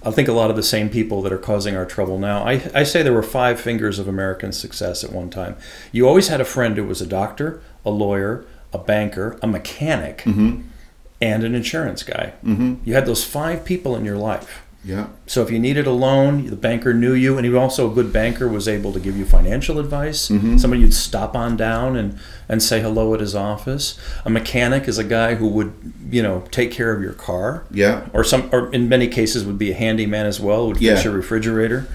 I 0.05 0.11
think 0.11 0.27
a 0.27 0.33
lot 0.33 0.51
of 0.51 0.57
the 0.57 0.65
same 0.65 0.89
people 0.89 1.23
that 1.23 1.33
are 1.33 1.39
causing 1.39 1.77
our 1.77 1.85
trouble 1.87 2.19
now. 2.19 2.43
I, 2.43 2.61
I 2.75 2.83
say 2.83 3.03
there 3.05 3.13
were 3.13 3.23
five 3.23 3.61
fingers 3.61 4.01
of 4.01 4.09
American 4.09 4.51
success 4.53 5.05
at 5.05 5.13
one 5.13 5.31
time. 5.31 5.55
You 5.93 6.09
always 6.09 6.27
had 6.29 6.41
a 6.41 6.45
friend 6.45 6.77
who 6.77 6.85
was 6.85 7.01
a 7.01 7.07
doctor, 7.07 7.61
a 7.85 7.91
lawyer, 7.91 8.45
a 8.73 8.79
banker, 8.79 9.39
a 9.43 9.47
mechanic, 9.47 10.25
and 10.27 11.45
an 11.45 11.55
insurance 11.55 12.03
guy. 12.03 12.33
Mm-hmm. 12.45 12.75
You 12.85 12.95
had 12.95 13.07
those 13.07 13.23
five 13.25 13.65
people 13.65 13.95
in 13.95 14.05
your 14.05 14.17
life. 14.17 14.62
Yeah. 14.85 15.07
So 15.27 15.43
if 15.43 15.51
you 15.51 15.61
needed 15.61 15.87
a 15.87 15.93
loan, 15.93 16.47
the 16.47 16.57
banker 16.57 16.93
knew 16.93 17.13
you, 17.13 17.37
and 17.37 17.45
he 17.45 17.51
was 17.51 17.59
also 17.61 17.89
a 17.91 17.95
good 17.95 18.13
banker, 18.13 18.49
was 18.49 18.67
able 18.67 18.93
to 18.93 18.99
give 18.99 19.17
you 19.17 19.25
financial 19.25 19.79
advice. 19.79 20.23
Somebody 20.23 20.81
you'd 20.81 20.93
stop 20.93 21.37
on 21.37 21.57
down 21.57 21.95
and, 21.97 22.19
and 22.49 22.61
say 22.61 22.81
hello 22.81 23.15
at 23.15 23.21
his 23.21 23.35
office. 23.37 23.97
A 24.25 24.31
mechanic 24.31 24.89
is 24.89 24.99
a 24.99 25.05
guy 25.05 25.37
who 25.37 25.47
would, 25.49 25.73
you 26.11 26.21
know, 26.21 26.43
take 26.51 26.73
care 26.73 26.93
of 26.93 27.01
your 27.01 27.13
car. 27.13 27.65
Yeah. 27.71 28.09
Or 28.13 28.25
some, 28.25 28.49
or 28.53 28.73
in 28.73 28.89
many 28.89 29.07
cases, 29.07 29.45
would 29.45 29.57
be 29.59 29.71
a 29.71 29.75
handyman 29.75 30.27
as 30.27 30.41
well. 30.41 30.67
Would 30.67 30.79
fix 30.79 30.85
Yeah. 30.99 31.05
your 31.05 31.13
refrigerator. 31.13 31.87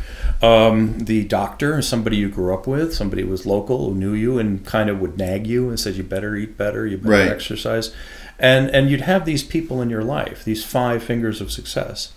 Um, 0.42 1.00
the 1.00 1.26
doctor 1.26 1.80
is 1.80 1.88
somebody 1.88 2.16
you 2.18 2.30
grew 2.30 2.54
up 2.54 2.68
with, 2.68 2.94
somebody 2.94 3.24
who 3.24 3.28
was 3.30 3.46
local 3.46 3.90
who 3.90 3.96
knew 3.96 4.14
you 4.14 4.38
and 4.40 4.64
kind 4.66 4.90
of 4.90 5.00
would 5.02 5.18
nag 5.18 5.48
you 5.48 5.68
and 5.70 5.80
said 5.80 5.96
you 5.96 6.04
better 6.04 6.36
eat 6.36 6.58
better, 6.58 6.86
you 6.86 6.98
better 6.98 7.10
Right. 7.10 7.28
exercise, 7.32 7.92
and 8.38 8.70
and 8.70 8.88
you'd 8.90 9.02
have 9.02 9.26
these 9.26 9.42
people 9.42 9.82
in 9.82 9.90
your 9.90 10.04
life, 10.04 10.46
these 10.46 10.64
five 10.64 11.02
fingers 11.02 11.42
of 11.42 11.52
success, 11.52 12.12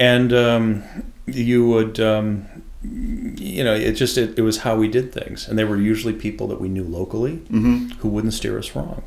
and 0.00 0.32
um, 0.32 0.82
you 1.26 1.66
would. 1.68 2.00
Um, 2.00 2.46
you 2.82 3.62
know, 3.62 3.74
it 3.74 3.92
just 3.92 4.16
it, 4.16 4.38
it 4.38 4.42
was 4.42 4.58
how 4.58 4.74
we 4.74 4.88
did 4.88 5.12
things, 5.12 5.46
and 5.46 5.58
they 5.58 5.64
were 5.64 5.76
usually 5.76 6.14
people 6.14 6.48
that 6.48 6.60
we 6.62 6.68
knew 6.70 6.82
locally 6.82 7.36
Mm-hmm. 7.50 7.98
who 8.00 8.08
wouldn't 8.08 8.32
steer 8.32 8.58
us 8.58 8.74
wrong. 8.74 9.02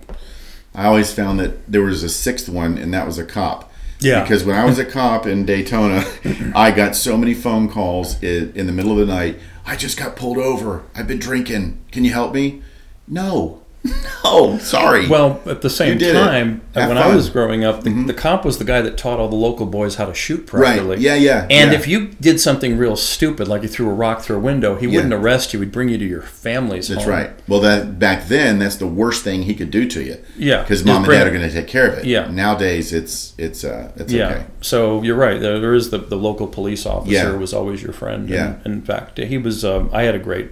I 0.75 0.85
always 0.85 1.11
found 1.11 1.39
that 1.39 1.71
there 1.71 1.81
was 1.81 2.03
a 2.03 2.09
sixth 2.09 2.47
one, 2.47 2.77
and 2.77 2.93
that 2.93 3.07
was 3.07 3.17
a 3.17 3.25
cop. 3.25 3.71
Yeah. 3.99 4.21
Because 4.21 4.43
when 4.43 4.55
I 4.55 4.65
was 4.65 4.77
a 4.77 4.85
cop 4.85 5.25
in 5.25 5.43
Daytona, 5.45 6.03
I 6.55 6.69
got 6.71 6.95
so 6.95 7.17
many 7.17 7.33
phone 7.33 7.67
calls 7.67 8.21
in, 8.21 8.51
in 8.53 8.67
the 8.67 8.73
middle 8.73 8.91
of 8.91 8.99
the 8.99 9.11
night. 9.11 9.39
I 9.65 9.75
just 9.75 9.97
got 9.97 10.15
pulled 10.15 10.37
over. 10.37 10.83
I've 10.93 11.07
been 11.07 11.19
drinking. 11.19 11.83
Can 11.91 12.03
you 12.05 12.11
help 12.13 12.31
me? 12.33 12.61
No. 13.07 13.62
No. 14.23 14.57
Sorry. 14.59 15.07
Well, 15.09 15.41
at 15.45 15.61
the 15.61 15.69
same 15.69 15.93
You 15.93 15.99
did 15.99 16.15
it. 16.15 16.19
time, 16.19 16.61
when 16.73 16.87
fun. 16.87 16.95
Mm-hmm. 16.97 17.11
I 17.11 17.13
was 17.15 17.29
growing 17.29 17.65
up, 17.65 17.83
the, 17.83 17.89
the 18.05 18.13
cop 18.13 18.45
was 18.45 18.57
the 18.57 18.63
guy 18.63 18.81
that 18.81 18.97
taught 18.97 19.19
all 19.19 19.27
the 19.27 19.35
local 19.35 19.65
boys 19.65 19.95
how 19.95 20.05
to 20.05 20.13
shoot 20.13 20.51
right. 20.53 20.77
properly. 20.77 20.97
Yeah. 21.01 21.15
Yeah. 21.15 21.45
And 21.49 21.71
yeah. 21.71 21.77
if 21.77 21.87
you 21.87 22.07
did 22.21 22.39
something 22.39 22.77
real 22.77 22.95
stupid, 22.95 23.47
like 23.49 23.61
you 23.61 23.67
threw 23.67 23.89
a 23.89 23.93
rock 23.93 24.21
through 24.21 24.37
a 24.37 24.39
window, 24.39 24.75
he 24.77 24.87
Yeah. 24.87 24.95
wouldn't 24.95 25.13
arrest 25.13 25.53
you. 25.53 25.59
He'd 25.59 25.71
bring 25.73 25.89
you 25.89 25.97
to 25.97 26.05
your 26.05 26.21
family's 26.21 26.87
That's 26.87 27.03
home. 27.03 27.11
right. 27.13 27.31
Well, 27.47 27.59
that 27.59 27.99
back 27.99 28.27
then, 28.27 28.59
that's 28.59 28.77
the 28.77 28.87
worst 28.87 29.23
thing 29.23 29.43
he 29.43 29.53
could 29.53 29.69
do 29.71 29.87
to 29.89 30.01
you. 30.01 30.17
Yeah. 30.37 30.61
Because 30.61 30.83
mom 30.85 31.03
and 31.03 31.11
dad 31.11 31.27
are 31.27 31.31
going 31.31 31.47
to 31.47 31.53
take 31.53 31.67
care 31.67 31.87
of 31.87 31.97
it. 31.99 32.05
Yeah. 32.05 32.31
Nowadays, 32.31 32.93
it's 32.93 33.33
it's 33.37 33.63
uh 33.65 33.91
it's 33.97 34.11
Yeah. 34.13 34.29
okay. 34.29 34.45
So 34.61 35.01
you're 35.03 35.17
right. 35.17 35.39
There, 35.39 35.59
there 35.59 35.73
is 35.73 35.89
the, 35.89 35.97
the 35.97 36.15
local 36.17 36.47
police 36.47 36.85
officer 36.85 37.11
Yeah. 37.13 37.31
was 37.31 37.53
always 37.53 37.83
your 37.83 37.93
friend. 37.93 38.29
Yeah. 38.29 38.55
And, 38.63 38.73
in 38.75 38.81
fact, 38.81 39.17
he 39.19 39.37
was. 39.37 39.65
Um, 39.65 39.89
I 39.93 40.03
had 40.03 40.15
a 40.15 40.19
great 40.19 40.49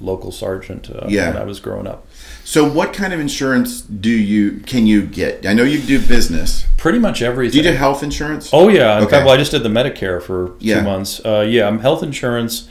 local 0.00 0.32
sergeant 0.32 0.90
uh, 0.90 1.06
Yeah. 1.08 1.28
when 1.32 1.36
I 1.40 1.44
was 1.44 1.60
growing 1.60 1.86
up. 1.86 2.06
So, 2.44 2.68
what 2.68 2.92
kind 2.92 3.12
of 3.12 3.20
insurance 3.20 3.80
do 3.80 4.10
you 4.10 4.60
can 4.66 4.86
you 4.86 5.02
get? 5.06 5.46
I 5.46 5.54
know 5.54 5.62
you 5.62 5.80
do 5.80 5.98
business. 6.06 6.66
Pretty 6.76 6.98
much 6.98 7.22
everything. 7.22 7.62
Do 7.62 7.66
you 7.68 7.72
do 7.72 7.76
health 7.78 8.02
insurance? 8.02 8.50
Oh 8.52 8.68
yeah. 8.68 8.98
In 8.98 9.04
Okay. 9.04 9.10
fact, 9.12 9.26
well, 9.26 9.34
I 9.34 9.38
just 9.38 9.50
did 9.52 9.62
the 9.62 9.68
Medicare 9.68 10.20
for 10.22 10.52
Yeah. 10.58 10.76
two 10.78 10.82
months. 10.82 11.20
Uh, 11.24 11.46
yeah, 11.48 11.66
I'm 11.66 11.78
health 11.78 12.02
insurance. 12.02 12.68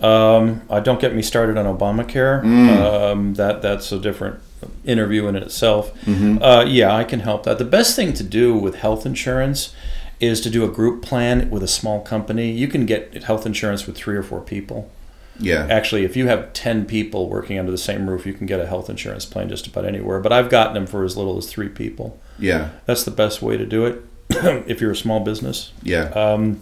Um, 0.00 0.60
uh, 0.68 0.80
don't 0.80 1.00
get 1.00 1.14
me 1.14 1.22
started 1.22 1.56
on 1.56 1.64
Obamacare. 1.64 2.42
Mm. 2.44 2.68
Um, 3.12 3.34
that 3.34 3.62
that's 3.62 3.90
a 3.92 3.98
different 3.98 4.38
interview 4.84 5.26
in 5.26 5.36
itself. 5.36 5.92
Mm-hmm. 6.04 6.42
Uh, 6.42 6.64
yeah, 6.64 6.94
I 6.94 7.04
can 7.04 7.20
help 7.20 7.44
that. 7.44 7.58
The 7.58 7.64
best 7.64 7.96
thing 7.96 8.12
to 8.14 8.22
do 8.22 8.54
with 8.56 8.76
health 8.76 9.06
insurance 9.06 9.74
is 10.20 10.40
to 10.42 10.50
do 10.50 10.64
a 10.64 10.68
group 10.68 11.02
plan 11.02 11.50
with 11.50 11.62
a 11.62 11.68
small 11.68 12.00
company. 12.00 12.50
You 12.50 12.68
can 12.68 12.86
get 12.86 13.22
health 13.24 13.44
insurance 13.46 13.86
with 13.86 13.96
three 13.96 14.16
or 14.16 14.22
four 14.22 14.40
people. 14.40 14.90
Yeah. 15.38 15.66
Actually, 15.70 16.04
if 16.04 16.16
you 16.16 16.28
have 16.28 16.52
10 16.52 16.86
people 16.86 17.28
working 17.28 17.58
under 17.58 17.70
the 17.70 17.78
same 17.78 18.08
roof, 18.08 18.26
you 18.26 18.32
can 18.32 18.46
get 18.46 18.60
a 18.60 18.66
health 18.66 18.88
insurance 18.88 19.24
plan 19.24 19.48
just 19.48 19.66
about 19.66 19.84
anywhere. 19.84 20.20
But 20.20 20.32
I've 20.32 20.50
gotten 20.50 20.74
them 20.74 20.86
for 20.86 21.04
as 21.04 21.16
little 21.16 21.36
as 21.36 21.50
three 21.50 21.68
people. 21.68 22.20
Yeah. 22.38 22.70
That's 22.86 23.04
the 23.04 23.10
best 23.10 23.42
way 23.42 23.56
to 23.56 23.66
do 23.66 23.84
it 23.86 24.02
if 24.66 24.80
you're 24.80 24.92
a 24.92 24.96
small 24.96 25.20
business. 25.20 25.72
Yeah. 25.82 26.04
Um, 26.10 26.60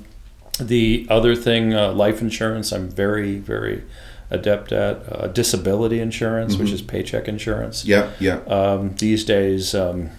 the 0.61 1.07
other 1.11 1.35
thing, 1.35 1.75
uh, 1.75 1.93
life 1.93 2.21
insurance, 2.21 2.73
I'm 2.73 2.89
very, 2.89 3.39
very 3.39 3.83
adept 4.31 4.73
at. 4.73 5.13
Uh, 5.13 5.27
disability 5.29 6.01
insurance, 6.01 6.57
which 6.57 6.71
is 6.71 6.83
paycheck 6.83 7.29
insurance. 7.29 7.85
Yeah. 7.85 8.11
Yeah. 8.21 8.39
Um, 8.47 8.95
these 8.97 9.25
days, 9.25 9.75
um, 9.75 10.11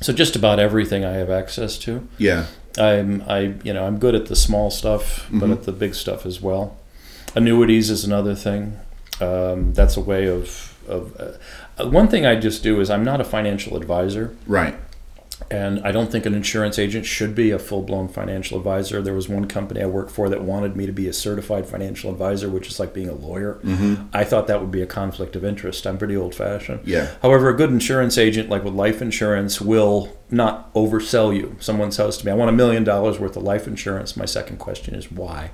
so 0.00 0.12
just 0.12 0.36
about 0.36 0.58
everything 0.58 1.04
I 1.04 1.12
have 1.12 1.30
access 1.30 1.78
to. 1.78 2.06
Yeah. 2.18 2.46
I'm, 2.78 3.22
I, 3.26 3.54
you 3.64 3.72
know, 3.72 3.86
I'm 3.86 3.98
good 3.98 4.14
at 4.14 4.26
the 4.26 4.36
small 4.36 4.70
stuff, 4.70 5.26
but 5.32 5.50
at 5.50 5.62
the 5.64 5.72
big 5.72 5.94
stuff 5.94 6.26
as 6.26 6.42
well. 6.42 6.76
Annuities 7.36 7.90
is 7.90 8.04
another 8.04 8.34
thing. 8.34 8.78
Um, 9.20 9.72
that's 9.72 9.96
a 9.96 10.00
way 10.00 10.26
of, 10.26 10.76
of 10.88 11.38
uh, 11.78 11.88
one 11.88 12.08
thing 12.08 12.26
I 12.26 12.34
just 12.36 12.62
do 12.62 12.80
is 12.80 12.90
I'm 12.90 13.04
not 13.04 13.20
a 13.20 13.24
financial 13.24 13.76
advisor. 13.76 14.34
Right. 14.46 14.74
And 15.50 15.80
I 15.86 15.92
don't 15.92 16.10
think 16.10 16.24
an 16.24 16.34
insurance 16.34 16.78
agent 16.78 17.04
should 17.04 17.34
be 17.34 17.50
a 17.50 17.58
full 17.58 17.82
blown 17.82 18.08
financial 18.08 18.56
advisor. 18.56 19.02
There 19.02 19.14
was 19.14 19.28
one 19.28 19.46
company 19.46 19.82
I 19.82 19.86
worked 19.86 20.10
for 20.10 20.30
that 20.30 20.42
wanted 20.42 20.76
me 20.76 20.86
to 20.86 20.92
be 20.92 21.08
a 21.08 21.12
certified 21.12 21.66
financial 21.66 22.10
advisor, 22.10 22.48
which 22.48 22.68
is 22.68 22.80
like 22.80 22.94
being 22.94 23.10
a 23.10 23.14
lawyer. 23.14 23.60
I 24.14 24.24
thought 24.24 24.46
that 24.46 24.60
would 24.60 24.70
be 24.70 24.80
a 24.80 24.86
conflict 24.86 25.36
of 25.36 25.44
interest. 25.44 25.86
I'm 25.86 25.98
pretty 25.98 26.16
old 26.16 26.34
fashioned. 26.34 26.80
Yeah. 26.84 27.14
However, 27.20 27.50
a 27.50 27.56
good 27.56 27.70
insurance 27.70 28.16
agent, 28.16 28.48
like 28.48 28.64
with 28.64 28.74
life 28.74 29.02
insurance, 29.02 29.60
will 29.60 30.16
not 30.28 30.74
oversell 30.74 31.36
you. 31.36 31.54
Someone 31.60 31.92
says 31.92 32.18
to 32.18 32.26
me, 32.26 32.32
I 32.32 32.34
want 32.34 32.48
a 32.48 32.52
million 32.52 32.82
dollars 32.82 33.18
worth 33.20 33.36
of 33.36 33.44
life 33.44 33.66
insurance. 33.68 34.16
My 34.16 34.24
second 34.24 34.56
question 34.58 34.94
is 34.94 35.10
why? 35.12 35.50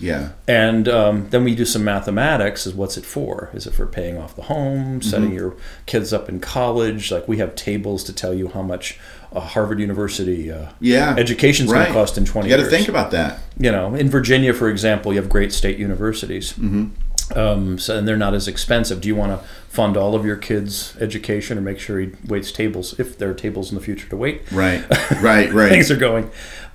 Yeah. 0.00 0.30
And 0.48 0.88
um, 0.88 1.28
then 1.30 1.44
we 1.44 1.54
do 1.54 1.64
some 1.64 1.84
mathematics. 1.84 2.66
Is 2.66 2.74
what's 2.74 2.96
it 2.96 3.06
for? 3.06 3.50
Is 3.54 3.66
it 3.66 3.74
for 3.74 3.86
paying 3.86 4.18
off 4.18 4.34
the 4.34 4.42
home, 4.42 4.98
Mm-hmm. 5.00 5.00
setting 5.08 5.32
your 5.32 5.54
kids 5.86 6.12
up 6.12 6.28
in 6.28 6.40
college? 6.40 7.12
Like 7.12 7.28
we 7.28 7.38
have 7.38 7.54
tables 7.54 8.02
to 8.04 8.12
tell 8.12 8.34
you 8.34 8.48
how 8.48 8.62
much 8.62 8.98
a 9.30 9.40
Harvard 9.40 9.78
University 9.78 10.50
uh, 10.50 10.70
Yeah. 10.80 11.14
education's 11.16 11.68
going 11.70 11.82
Right. 11.82 11.88
to 11.88 11.92
cost 11.94 12.18
in 12.18 12.24
20 12.24 12.48
You 12.48 12.56
got 12.56 12.62
to 12.64 12.68
think 12.70 12.88
about 12.88 13.10
that. 13.12 13.38
you 13.58 13.70
know, 13.70 13.94
in 13.94 14.08
Virginia, 14.10 14.52
for 14.52 14.68
example, 14.68 15.12
you 15.12 15.20
have 15.20 15.28
great 15.28 15.52
state 15.52 15.78
universities. 15.78 16.54
Mm-hmm. 16.54 16.86
Um, 17.36 17.78
so, 17.78 17.98
and 17.98 18.08
they're 18.08 18.16
not 18.16 18.34
as 18.34 18.48
expensive. 18.48 19.00
Do 19.00 19.08
you 19.08 19.16
want 19.16 19.32
to 19.38 19.46
fund 19.68 19.96
all 19.96 20.14
of 20.14 20.24
your 20.24 20.36
kids' 20.36 20.96
education 21.00 21.58
or 21.58 21.60
make 21.60 21.78
sure 21.78 22.00
he 22.00 22.12
waits 22.26 22.50
tables, 22.52 22.98
if 22.98 23.18
there 23.18 23.30
are 23.30 23.34
tables 23.34 23.70
in 23.70 23.74
the 23.76 23.84
future 23.84 24.08
to 24.08 24.16
wait? 24.16 24.50
Right. 24.50 24.84
Right. 25.20 25.52
Right. 25.52 25.68
things 25.70 25.90
are 25.90 25.96
going. 25.96 26.30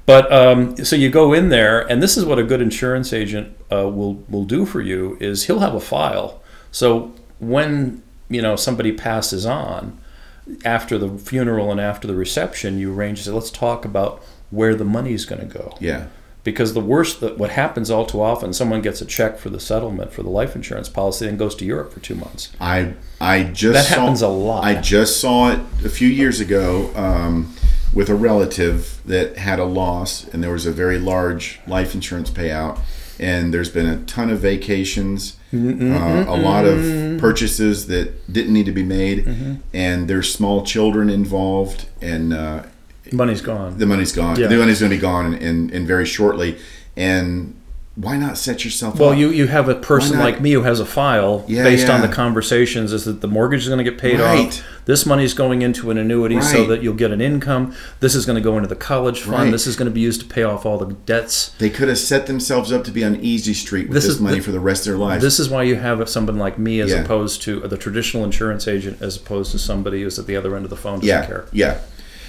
But 0.06 0.32
um, 0.32 0.76
so 0.84 0.96
you 0.96 1.10
go 1.10 1.34
in 1.34 1.50
there, 1.50 1.82
and 1.90 2.04
this 2.04 2.18
is 2.18 2.26
what 2.26 2.38
a 2.38 2.44
good 2.44 2.62
insurance 2.62 3.14
agent 3.14 3.56
uh, 3.72 3.88
will 3.90 4.16
will 4.30 4.44
do 4.46 4.66
for 4.66 4.82
you 4.82 5.18
is 5.20 5.46
he'll 5.46 5.60
have 5.60 5.74
a 5.76 5.80
file. 5.80 6.42
So 6.72 7.14
when 7.40 8.04
you 8.30 8.42
know 8.42 8.56
somebody 8.56 8.92
passes 8.92 9.46
on 9.46 9.98
after 10.66 10.98
the 10.98 11.18
funeral 11.18 11.72
and 11.72 11.80
after 11.80 12.06
the 12.06 12.16
reception, 12.16 12.78
you 12.80 12.94
arrange 12.94 13.20
to 13.20 13.24
say, 13.26 13.32
let's 13.32 13.50
talk 13.52 13.86
about 13.86 14.22
where 14.50 14.76
the 14.76 14.84
money's 14.86 15.24
going 15.26 15.48
to 15.48 15.48
go. 15.60 15.76
yeah. 15.80 16.08
Because 16.44 16.74
the 16.74 16.82
worst 16.82 17.22
that 17.22 17.38
what 17.38 17.52
happens 17.52 17.90
all 17.90 18.06
too 18.06 18.22
often, 18.22 18.52
someone 18.52 18.82
gets 18.82 19.02
a 19.02 19.06
check 19.06 19.38
for 19.38 19.50
the 19.50 19.60
settlement 19.60 20.12
for 20.12 20.24
the 20.24 20.30
life 20.30 20.56
insurance 20.56 20.90
policy, 20.90 21.28
and 21.28 21.40
goes 21.40 21.56
to 21.56 21.66
Europe 21.66 21.94
for 21.94 22.00
two 22.02 22.16
months. 22.16 22.52
I 22.60 22.96
I 23.22 23.44
just 23.44 23.74
That 23.74 23.86
saw, 23.86 24.02
happens 24.02 24.22
a 24.22 24.28
lot. 24.28 24.64
I 24.66 24.76
just 24.82 25.22
saw 25.22 25.52
it 25.52 25.60
a 25.86 25.90
few 25.90 26.08
years 26.10 26.40
ago. 26.40 26.92
Um, 26.96 27.54
with 27.94 28.10
a 28.10 28.16
relative 28.16 29.00
that 29.06 29.38
had 29.38 29.60
a 29.60 29.64
loss, 29.66 30.28
and 30.34 30.44
there 30.44 30.52
was 30.52 30.66
a 30.66 30.72
very 30.72 30.98
large 30.98 31.60
life 31.68 31.94
insurance 31.94 32.32
payout, 32.32 32.80
and 33.20 33.54
there's 33.54 33.70
been 33.70 33.86
a 33.86 33.98
ton 34.06 34.32
of 34.32 34.40
vacations, 34.40 35.38
uh, 35.54 36.26
a 36.28 36.36
lot 36.36 36.66
of 36.66 36.80
purchases 37.20 37.86
that 37.88 38.34
didn't 38.34 38.52
need 38.52 38.66
to 38.66 38.72
be 38.72 38.82
made, 38.84 39.28
and 39.74 40.08
there's 40.08 40.34
small 40.34 40.66
children 40.66 41.08
involved, 41.08 41.86
and 42.02 42.34
uh, 42.34 42.64
Money's 43.12 43.42
gone. 43.42 43.78
the 43.78 43.86
money's 43.86 44.12
gone. 44.12 44.40
Yeah. 44.40 44.48
The 44.48 44.58
money's 44.58 44.80
going 44.80 44.90
to 44.92 44.96
be 44.98 45.02
gone 45.02 45.34
in, 45.36 45.70
in, 45.72 45.86
very 45.86 46.06
shortly, 46.06 46.58
and 46.96 47.56
why 47.96 48.18
not 48.18 48.38
set 48.40 48.66
yourself 48.66 48.98
Well, 48.98 49.10
up? 49.12 49.18
you, 49.20 49.30
you 49.30 49.46
have 49.46 49.70
a 49.70 49.76
person 49.76 50.18
like 50.18 50.42
me 50.42 50.54
who 50.54 50.64
has 50.64 50.80
a 50.80 50.86
file 50.86 51.46
Yeah, 51.48 51.62
based 51.64 51.90
on 51.90 52.02
the 52.02 52.08
conversations 52.08 52.92
is 52.92 53.06
that 53.06 53.22
the 53.22 53.28
mortgage 53.28 53.62
is 53.62 53.68
going 53.68 53.78
to 53.78 53.84
get 53.84 54.00
paid 54.00 54.20
Right. 54.20 54.48
off. 54.48 54.64
This 54.86 55.06
money's 55.06 55.36
going 55.36 55.62
into 55.62 55.92
an 55.92 56.00
annuity 56.00 56.42
so 56.42 56.66
that 56.66 56.82
you'll 56.82 56.96
get 56.96 57.12
an 57.12 57.22
income. 57.22 57.76
This 58.00 58.16
is 58.16 58.26
going 58.26 58.36
to 58.36 58.42
go 58.42 58.56
into 58.58 58.68
the 58.68 58.76
college 58.76 59.20
fund. 59.22 59.34
Right. 59.44 59.52
This 59.52 59.68
is 59.68 59.76
going 59.76 59.86
to 59.86 59.94
be 59.94 60.02
used 60.02 60.22
to 60.22 60.26
pay 60.28 60.42
off 60.42 60.66
all 60.66 60.80
the 60.80 60.92
debts. 61.06 61.50
They 61.60 61.70
could 61.70 61.88
have 61.88 62.00
set 62.00 62.26
themselves 62.26 62.72
up 62.72 62.84
to 62.86 62.92
be 62.92 63.04
on 63.06 63.16
easy 63.18 63.54
street 63.54 63.90
with 63.90 63.94
This 63.96 64.06
this, 64.06 64.16
is 64.16 64.22
money 64.22 64.38
the- 64.40 64.44
for 64.44 64.52
the 64.52 64.60
rest 64.60 64.88
of 64.88 64.94
their 64.94 64.98
lives. 64.98 65.22
This 65.24 65.40
is 65.40 65.50
why 65.50 65.62
you 65.62 65.76
have 65.76 66.10
someone 66.10 66.40
like 66.40 66.58
me 66.58 66.80
as 66.80 66.90
Yeah. 66.90 67.02
opposed 67.04 67.44
to 67.44 67.64
uh, 67.64 67.68
the 67.68 67.78
traditional 67.78 68.24
insurance 68.24 68.68
agent 68.68 69.04
as 69.04 69.18
opposed 69.18 69.52
to 69.52 69.60
somebody 69.60 70.02
who's 70.02 70.18
at 70.18 70.26
the 70.26 70.36
other 70.36 70.56
end 70.56 70.66
of 70.66 70.72
the 70.72 70.76
phone 70.78 70.96
doesn't 70.96 71.08
yeah, 71.08 71.26
care. 71.28 71.46
yeah. 71.54 71.78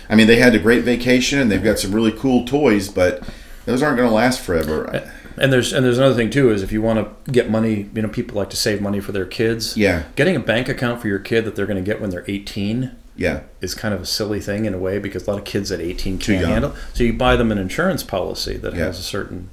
I 0.08 0.14
mean, 0.16 0.26
they 0.26 0.36
had 0.36 0.54
a 0.54 0.58
great 0.58 0.84
vacation 0.84 1.38
and 1.38 1.50
they've 1.50 1.62
got 1.62 1.78
some 1.78 1.94
really 1.94 2.12
cool 2.12 2.44
toys, 2.44 2.88
but 2.88 3.22
those 3.64 3.82
aren't 3.82 3.96
going 3.96 4.08
to 4.08 4.14
last 4.14 4.40
forever. 4.40 5.10
And 5.36 5.52
there's 5.52 5.72
and 5.72 5.84
there's 5.84 5.98
another 5.98 6.14
thing 6.14 6.30
too 6.30 6.50
is 6.50 6.62
if 6.62 6.70
you 6.70 6.80
want 6.82 7.24
to 7.24 7.32
get 7.32 7.50
money, 7.50 7.88
you 7.94 8.02
know, 8.02 8.08
people 8.08 8.36
like 8.36 8.50
to 8.50 8.56
save 8.56 8.80
money 8.80 9.00
for 9.00 9.12
their 9.12 9.26
kids. 9.26 9.76
Yeah. 9.76 10.04
Getting 10.14 10.36
a 10.36 10.40
bank 10.40 10.68
account 10.68 11.00
for 11.00 11.08
your 11.08 11.18
kid 11.18 11.44
that 11.44 11.56
they're 11.56 11.66
going 11.66 11.82
to 11.82 11.90
get 11.90 12.00
when 12.00 12.10
they're 12.10 12.24
18 12.28 12.92
Yeah, 13.16 13.40
is 13.60 13.74
kind 13.74 13.92
of 13.94 14.02
a 14.02 14.06
silly 14.06 14.40
thing 14.40 14.64
in 14.64 14.74
a 14.74 14.78
way 14.78 14.98
because 14.98 15.26
a 15.26 15.30
lot 15.30 15.38
of 15.38 15.44
kids 15.44 15.72
at 15.72 15.80
18 15.80 16.18
can't 16.18 16.46
handle. 16.46 16.74
So 16.92 17.02
you 17.04 17.12
buy 17.14 17.34
them 17.36 17.50
an 17.50 17.58
insurance 17.58 18.02
policy 18.04 18.56
that 18.58 18.74
Yeah. 18.74 18.84
has 18.86 18.98
a 19.00 19.02
certain 19.02 19.48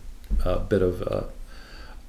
uh, 0.45 0.59
bit 0.59 0.81
of 0.81 1.01
uh, 1.01 1.23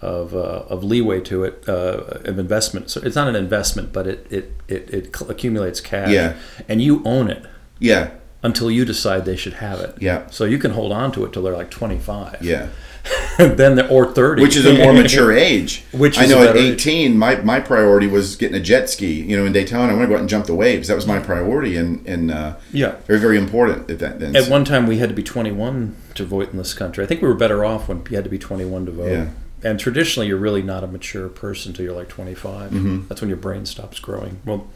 of, 0.00 0.34
uh, 0.34 0.64
of 0.68 0.82
leeway 0.82 1.20
to 1.20 1.44
it 1.44 1.64
uh, 1.68 2.18
of 2.24 2.38
investment. 2.38 2.90
So 2.90 3.00
it's 3.02 3.14
not 3.16 3.28
an 3.28 3.36
investment, 3.36 3.92
but 3.92 4.06
it 4.06 4.26
it, 4.30 4.52
it, 4.68 4.90
it 4.90 5.20
accumulates 5.30 5.80
cash. 5.80 6.10
Yeah. 6.10 6.34
And 6.68 6.82
you 6.82 7.00
own 7.04 7.30
it 7.30 7.44
yeah, 7.78 8.10
until 8.42 8.70
you 8.70 8.84
decide 8.84 9.24
they 9.24 9.36
should 9.36 9.54
have 9.54 9.80
it. 9.80 9.94
Yeah. 10.00 10.26
So 10.30 10.44
you 10.44 10.58
can 10.58 10.72
hold 10.72 10.92
on 10.92 11.12
to 11.12 11.24
it 11.24 11.32
till 11.32 11.42
they're 11.42 11.56
like 11.56 11.70
25. 11.70 12.38
yeah. 12.42 12.68
then 13.38 13.74
they're, 13.74 13.88
or 13.90 14.12
30. 14.12 14.42
Which 14.42 14.54
is 14.56 14.64
a 14.64 14.74
more 14.74 14.92
mature 14.92 15.32
age. 15.36 15.82
Which 15.92 16.18
I 16.18 16.26
know 16.26 16.40
at 16.42 16.54
better 16.54 16.58
age. 16.60 16.86
18, 16.86 17.18
my, 17.18 17.34
my 17.36 17.58
priority 17.58 18.06
was 18.06 18.36
getting 18.36 18.56
a 18.56 18.60
jet 18.60 18.88
ski. 18.88 19.20
You 19.22 19.36
know, 19.36 19.44
in 19.44 19.52
Daytona, 19.52 19.92
I 19.92 19.96
want 19.96 20.02
to 20.02 20.06
go 20.08 20.14
out 20.14 20.20
and 20.20 20.28
jump 20.28 20.46
the 20.46 20.54
waves. 20.54 20.86
That 20.86 20.94
was 20.94 21.04
my 21.06 21.18
priority, 21.18 21.76
and 21.76 22.06
and 22.06 22.30
uh, 22.30 22.54
Yeah. 22.72 22.94
very 23.08 23.18
very 23.18 23.38
important 23.38 23.90
at 23.90 23.98
that. 23.98 24.20
Then 24.20 24.36
At 24.36 24.48
one 24.48 24.64
time, 24.64 24.86
we 24.86 24.98
had 24.98 25.08
to 25.08 25.16
be 25.16 25.22
21 25.24 25.96
to 26.14 26.24
vote 26.24 26.52
in 26.52 26.58
this 26.58 26.74
country. 26.74 27.02
I 27.02 27.08
think 27.08 27.22
we 27.22 27.26
were 27.28 27.34
better 27.34 27.64
off 27.64 27.88
when 27.88 28.04
you 28.08 28.14
had 28.14 28.22
to 28.24 28.30
be 28.30 28.38
21 28.38 28.86
to 28.86 28.92
vote. 28.92 29.10
Yeah. 29.10 29.28
And 29.64 29.80
traditionally, 29.80 30.28
you're 30.28 30.36
really 30.38 30.62
not 30.62 30.84
a 30.84 30.86
mature 30.86 31.28
person 31.28 31.70
until 31.72 31.84
you're 31.86 31.94
like 31.96 32.08
25. 32.08 32.70
Mm-hmm. 32.70 33.08
That's 33.08 33.20
when 33.20 33.28
your 33.28 33.36
brain 33.36 33.66
stops 33.66 33.98
growing. 33.98 34.40
Well, 34.44 34.68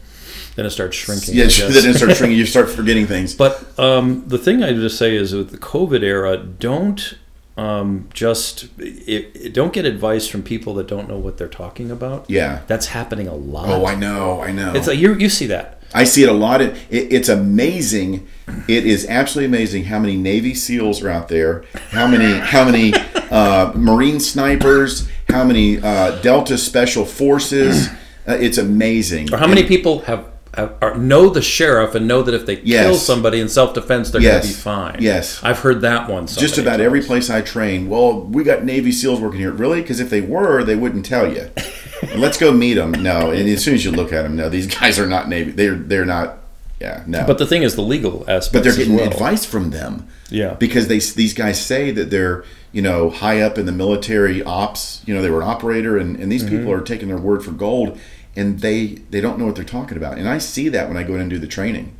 then 0.55 0.65
it 0.65 0.69
starts 0.71 0.95
shrinking. 0.97 1.35
yeah, 1.35 1.43
then 1.69 1.85
it 1.89 1.95
starts 1.95 2.17
shrinking. 2.17 2.37
You 2.37 2.45
start 2.45 2.69
forgetting 2.79 3.07
things. 3.07 3.33
But 3.33 3.77
um, 3.79 4.23
the 4.27 4.37
thing 4.37 4.63
I 4.63 4.73
just 4.73 4.97
say 4.97 5.15
is 5.15 5.33
with 5.33 5.51
the 5.51 5.57
COVID 5.57 6.01
era, 6.03 6.37
don't 6.37 7.17
um, 7.57 8.07
just 8.13 8.65
it, 8.77 9.31
it- 9.35 9.53
don't 9.53 9.73
get 9.73 9.85
advice 9.85 10.27
from 10.27 10.43
people 10.43 10.73
that 10.75 10.87
don't 10.87 11.07
know 11.09 11.17
what 11.17 11.37
they're 11.37 11.47
talking 11.47 11.89
about. 11.91 12.29
Yeah. 12.29 12.61
That's 12.67 12.87
happening 12.87 13.27
a 13.27 13.33
lot. 13.35 13.69
Oh, 13.69 13.85
I 13.85 13.95
know, 13.95 14.41
I 14.41 14.51
know. 14.51 14.73
It's 14.75 14.87
like 14.87 14.99
you 14.99 15.13
you 15.15 15.29
see 15.29 15.47
that. 15.47 15.73
I 15.93 16.03
see 16.03 16.21
it 16.21 16.27
a 16.29 16.33
lot. 16.33 16.61
It, 16.61 16.75
it, 16.89 17.13
it's 17.13 17.29
amazing. 17.29 18.27
It 18.67 18.85
is 18.85 19.07
absolutely 19.07 19.55
amazing 19.57 19.85
how 19.85 19.99
many 19.99 20.17
Navy 20.17 20.53
SEALs 20.53 21.01
are 21.01 21.09
out 21.09 21.29
there. 21.29 21.63
How 21.91 22.05
many 22.07 22.37
how 22.39 22.65
many 22.65 22.93
uh, 23.31 23.71
Marine 23.75 24.19
snipers. 24.19 25.09
How 25.29 25.43
many 25.43 25.79
uh, 25.81 26.21
Delta 26.21 26.57
Special 26.57 27.05
Forces. 27.05 27.89
Uh, 28.27 28.33
it's 28.33 28.57
amazing. 28.57 29.33
Or 29.33 29.37
how 29.37 29.47
many 29.47 29.63
people 29.63 29.99
have, 29.99 30.25
have 30.55 30.73
are, 30.81 30.97
know 30.97 31.29
the 31.29 31.41
sheriff 31.41 31.95
and 31.95 32.07
know 32.07 32.21
that 32.23 32.33
if 32.33 32.45
they 32.45 32.57
kill 32.57 32.95
somebody 32.95 33.39
in 33.39 33.47
self 33.49 33.73
defense, 33.73 34.11
they're 34.11 34.21
Yes. 34.21 34.33
going 34.33 34.41
to 34.41 34.47
be 34.57 34.61
fine. 34.61 34.97
Yes. 35.01 35.39
I've 35.43 35.59
heard 35.59 35.81
that 35.81 36.09
one. 36.09 36.27
so 36.27 36.41
Just 36.41 36.57
about 36.57 36.71
times. 36.77 36.81
every 36.81 37.01
place 37.01 37.29
I 37.29 37.41
train. 37.41 37.89
Well, 37.89 38.21
we 38.21 38.43
got 38.43 38.63
Navy 38.63 38.91
SEAls 38.91 39.19
working 39.21 39.39
here. 39.39 39.51
Really? 39.51 39.81
Because 39.81 39.99
if 39.99 40.09
they 40.09 40.21
were, 40.21 40.63
they 40.63 40.75
wouldn't 40.75 41.05
tell 41.05 41.31
you. 41.31 41.49
Let's 42.15 42.37
go 42.37 42.51
meet 42.51 42.75
them. 42.75 42.91
No. 42.91 43.31
And 43.31 43.47
as 43.49 43.63
soon 43.63 43.73
as 43.75 43.83
you 43.85 43.91
look 43.91 44.11
at 44.13 44.23
them, 44.23 44.35
no, 44.35 44.49
these 44.49 44.67
guys 44.67 44.99
are 44.99 45.07
not 45.07 45.29
Navy. 45.29 45.51
They're 45.51 45.75
they're 45.75 46.05
not. 46.05 46.39
Yeah, 46.79 47.03
no. 47.07 47.23
But 47.25 47.39
the 47.39 47.47
thing 47.47 47.63
is, 47.63 47.75
the 47.75 47.81
legal 47.81 48.23
aspect. 48.27 48.53
but 48.53 48.63
they're 48.63 48.75
getting 48.77 48.97
well. 48.97 49.07
advice 49.07 49.45
from 49.45 49.71
them. 49.71 50.07
Yeah. 50.29 50.53
because 50.55 50.89
they 50.89 50.99
these 50.99 51.33
guys 51.33 51.59
say 51.59 51.89
that 51.91 52.09
they're 52.11 52.43
you 52.73 52.81
know 52.81 53.09
high 53.09 53.39
up 53.41 53.57
in 53.57 53.65
the 53.65 53.71
military 53.71 54.43
ops 54.43 55.01
you 55.05 55.13
know 55.15 55.21
they 55.21 55.29
were 55.29 55.41
an 55.41 55.47
operator 55.47 55.97
and, 55.97 56.17
and 56.17 56.29
these 56.29 56.43
Mm-hmm. 56.43 56.57
people 56.57 56.73
are 56.73 56.81
taking 56.81 57.07
their 57.07 57.17
word 57.17 57.43
for 57.45 57.51
gold 57.51 57.97
and 58.37 58.59
they 58.61 58.85
they 59.11 59.19
don't 59.19 59.37
know 59.39 59.45
what 59.45 59.55
they're 59.55 59.65
talking 59.65 59.97
about 59.97 60.17
and 60.17 60.29
i 60.29 60.37
see 60.37 60.69
that 60.69 60.87
when 60.87 60.95
i 60.95 61.03
go 61.03 61.15
in 61.15 61.21
and 61.21 61.29
do 61.29 61.39
the 61.39 61.47
training 61.47 61.93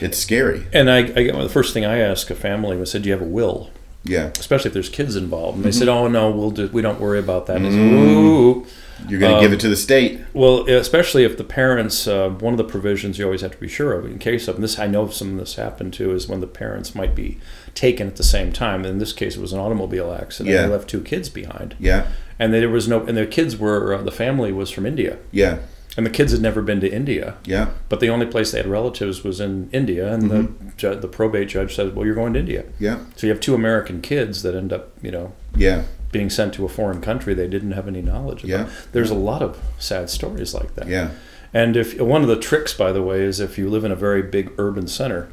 it's 0.00 0.18
scary 0.18 0.66
And 0.74 0.90
I, 0.90 0.98
I 0.98 1.30
the 1.42 1.48
first 1.48 1.72
thing 1.72 1.84
I 1.86 1.98
ask 1.98 2.28
a 2.28 2.34
family 2.34 2.76
was, 2.76 2.90
"said 2.90 3.02
Do 3.02 3.08
you 3.08 3.14
have 3.14 3.22
a 3.22 3.32
will?" 3.38 3.70
yeah 4.04 4.26
Especially 4.38 4.68
if 4.68 4.74
there's 4.74 4.90
kids 4.90 5.16
involved, 5.16 5.56
and 5.56 5.64
they 5.64 5.72
said, 5.72 5.88
Mm-hmm. 5.88 6.04
"Oh 6.04 6.08
no, 6.08 6.30
we'll 6.30 6.50
do, 6.50 6.68
we 6.68 6.82
don't 6.82 7.00
worry 7.00 7.18
about 7.18 7.46
that." 7.46 7.56
I 7.62 7.70
said, 7.70 7.78
Ooh. 7.78 8.66
you're 9.08 9.18
going 9.18 9.32
to 9.32 9.36
Um, 9.38 9.40
give 9.42 9.52
it 9.54 9.60
to 9.60 9.70
the 9.70 9.76
state 9.76 10.20
Well, 10.34 10.68
especially 10.68 11.24
if 11.24 11.38
the 11.38 11.44
parents, 11.44 12.06
uh, 12.06 12.28
one 12.28 12.52
of 12.52 12.58
the 12.58 12.64
provisions 12.74 13.18
you 13.18 13.24
always 13.24 13.40
have 13.40 13.52
to 13.52 13.56
be 13.58 13.68
sure 13.68 13.94
of 13.94 14.04
in 14.04 14.18
case 14.18 14.46
of, 14.46 14.56
and 14.56 14.64
this 14.64 14.78
I 14.78 14.88
know 14.88 15.08
some 15.08 15.32
of 15.32 15.38
this 15.38 15.54
happened 15.54 15.94
too, 15.94 16.12
is 16.12 16.28
when 16.28 16.40
the 16.40 16.46
parents 16.46 16.94
might 16.94 17.14
be 17.14 17.38
taken 17.74 18.06
at 18.06 18.16
the 18.16 18.24
same 18.24 18.52
time. 18.52 18.84
In 18.84 18.98
this 18.98 19.14
case, 19.14 19.36
it 19.36 19.40
was 19.40 19.54
an 19.54 19.58
automobile 19.58 20.12
accident. 20.12 20.54
Yeah. 20.54 20.62
They 20.66 20.68
left 20.76 20.88
two 20.90 21.00
kids 21.00 21.30
behind, 21.30 21.76
yeah 21.80 22.08
and 22.38 22.52
there 22.52 22.68
was 22.68 22.88
no, 22.88 23.06
and 23.06 23.16
their 23.16 23.26
kids 23.38 23.56
were, 23.56 23.94
uh, 23.94 24.02
the 24.02 24.10
family 24.24 24.52
was 24.52 24.70
from 24.70 24.84
India, 24.84 25.16
yeah 25.30 25.58
and 25.96 26.06
the 26.06 26.10
kids 26.10 26.32
had 26.32 26.40
never 26.40 26.62
been 26.62 26.80
to 26.80 26.90
India. 26.90 27.36
yeah 27.44 27.70
But 27.88 28.00
the 28.00 28.08
only 28.08 28.26
place 28.26 28.50
they 28.52 28.58
had 28.58 28.66
relatives 28.66 29.22
was 29.24 29.40
in 29.40 29.68
India, 29.72 30.12
and 30.12 30.30
the 30.30 30.48
ju- 30.76 30.94
the 30.94 31.08
probate 31.08 31.48
judge 31.48 31.74
said, 31.74 31.94
"Well, 31.94 32.06
you're 32.06 32.14
going 32.14 32.32
to 32.34 32.40
India." 32.40 32.64
yeah 32.78 32.98
So 33.16 33.26
you 33.26 33.32
have 33.32 33.40
two 33.40 33.54
American 33.54 34.00
kids 34.00 34.42
that 34.42 34.54
end 34.54 34.72
up, 34.72 34.90
you 35.02 35.10
know, 35.10 35.32
yeah 35.56 35.82
being 36.12 36.28
sent 36.30 36.52
to 36.54 36.64
a 36.64 36.68
foreign 36.68 37.00
country 37.00 37.32
they 37.34 37.48
didn't 37.48 37.72
have 37.72 37.88
any 37.88 38.02
knowledge 38.02 38.44
about. 38.44 38.66
Yeah. 38.68 38.68
There's 38.92 39.10
a 39.10 39.14
lot 39.14 39.40
of 39.42 39.58
sad 39.78 40.10
stories 40.10 40.52
like 40.54 40.74
that. 40.74 40.86
yeah 40.86 41.10
And 41.54 41.76
if 41.76 41.98
one 42.00 42.22
of 42.22 42.28
the 42.28 42.36
tricks, 42.38 42.72
by 42.74 42.92
the 42.92 43.02
way, 43.02 43.20
is 43.22 43.40
if 43.40 43.56
you 43.58 43.68
live 43.70 43.84
in 43.84 43.92
a 43.92 43.96
very 43.96 44.22
big 44.22 44.50
urban 44.58 44.86
center, 44.88 45.28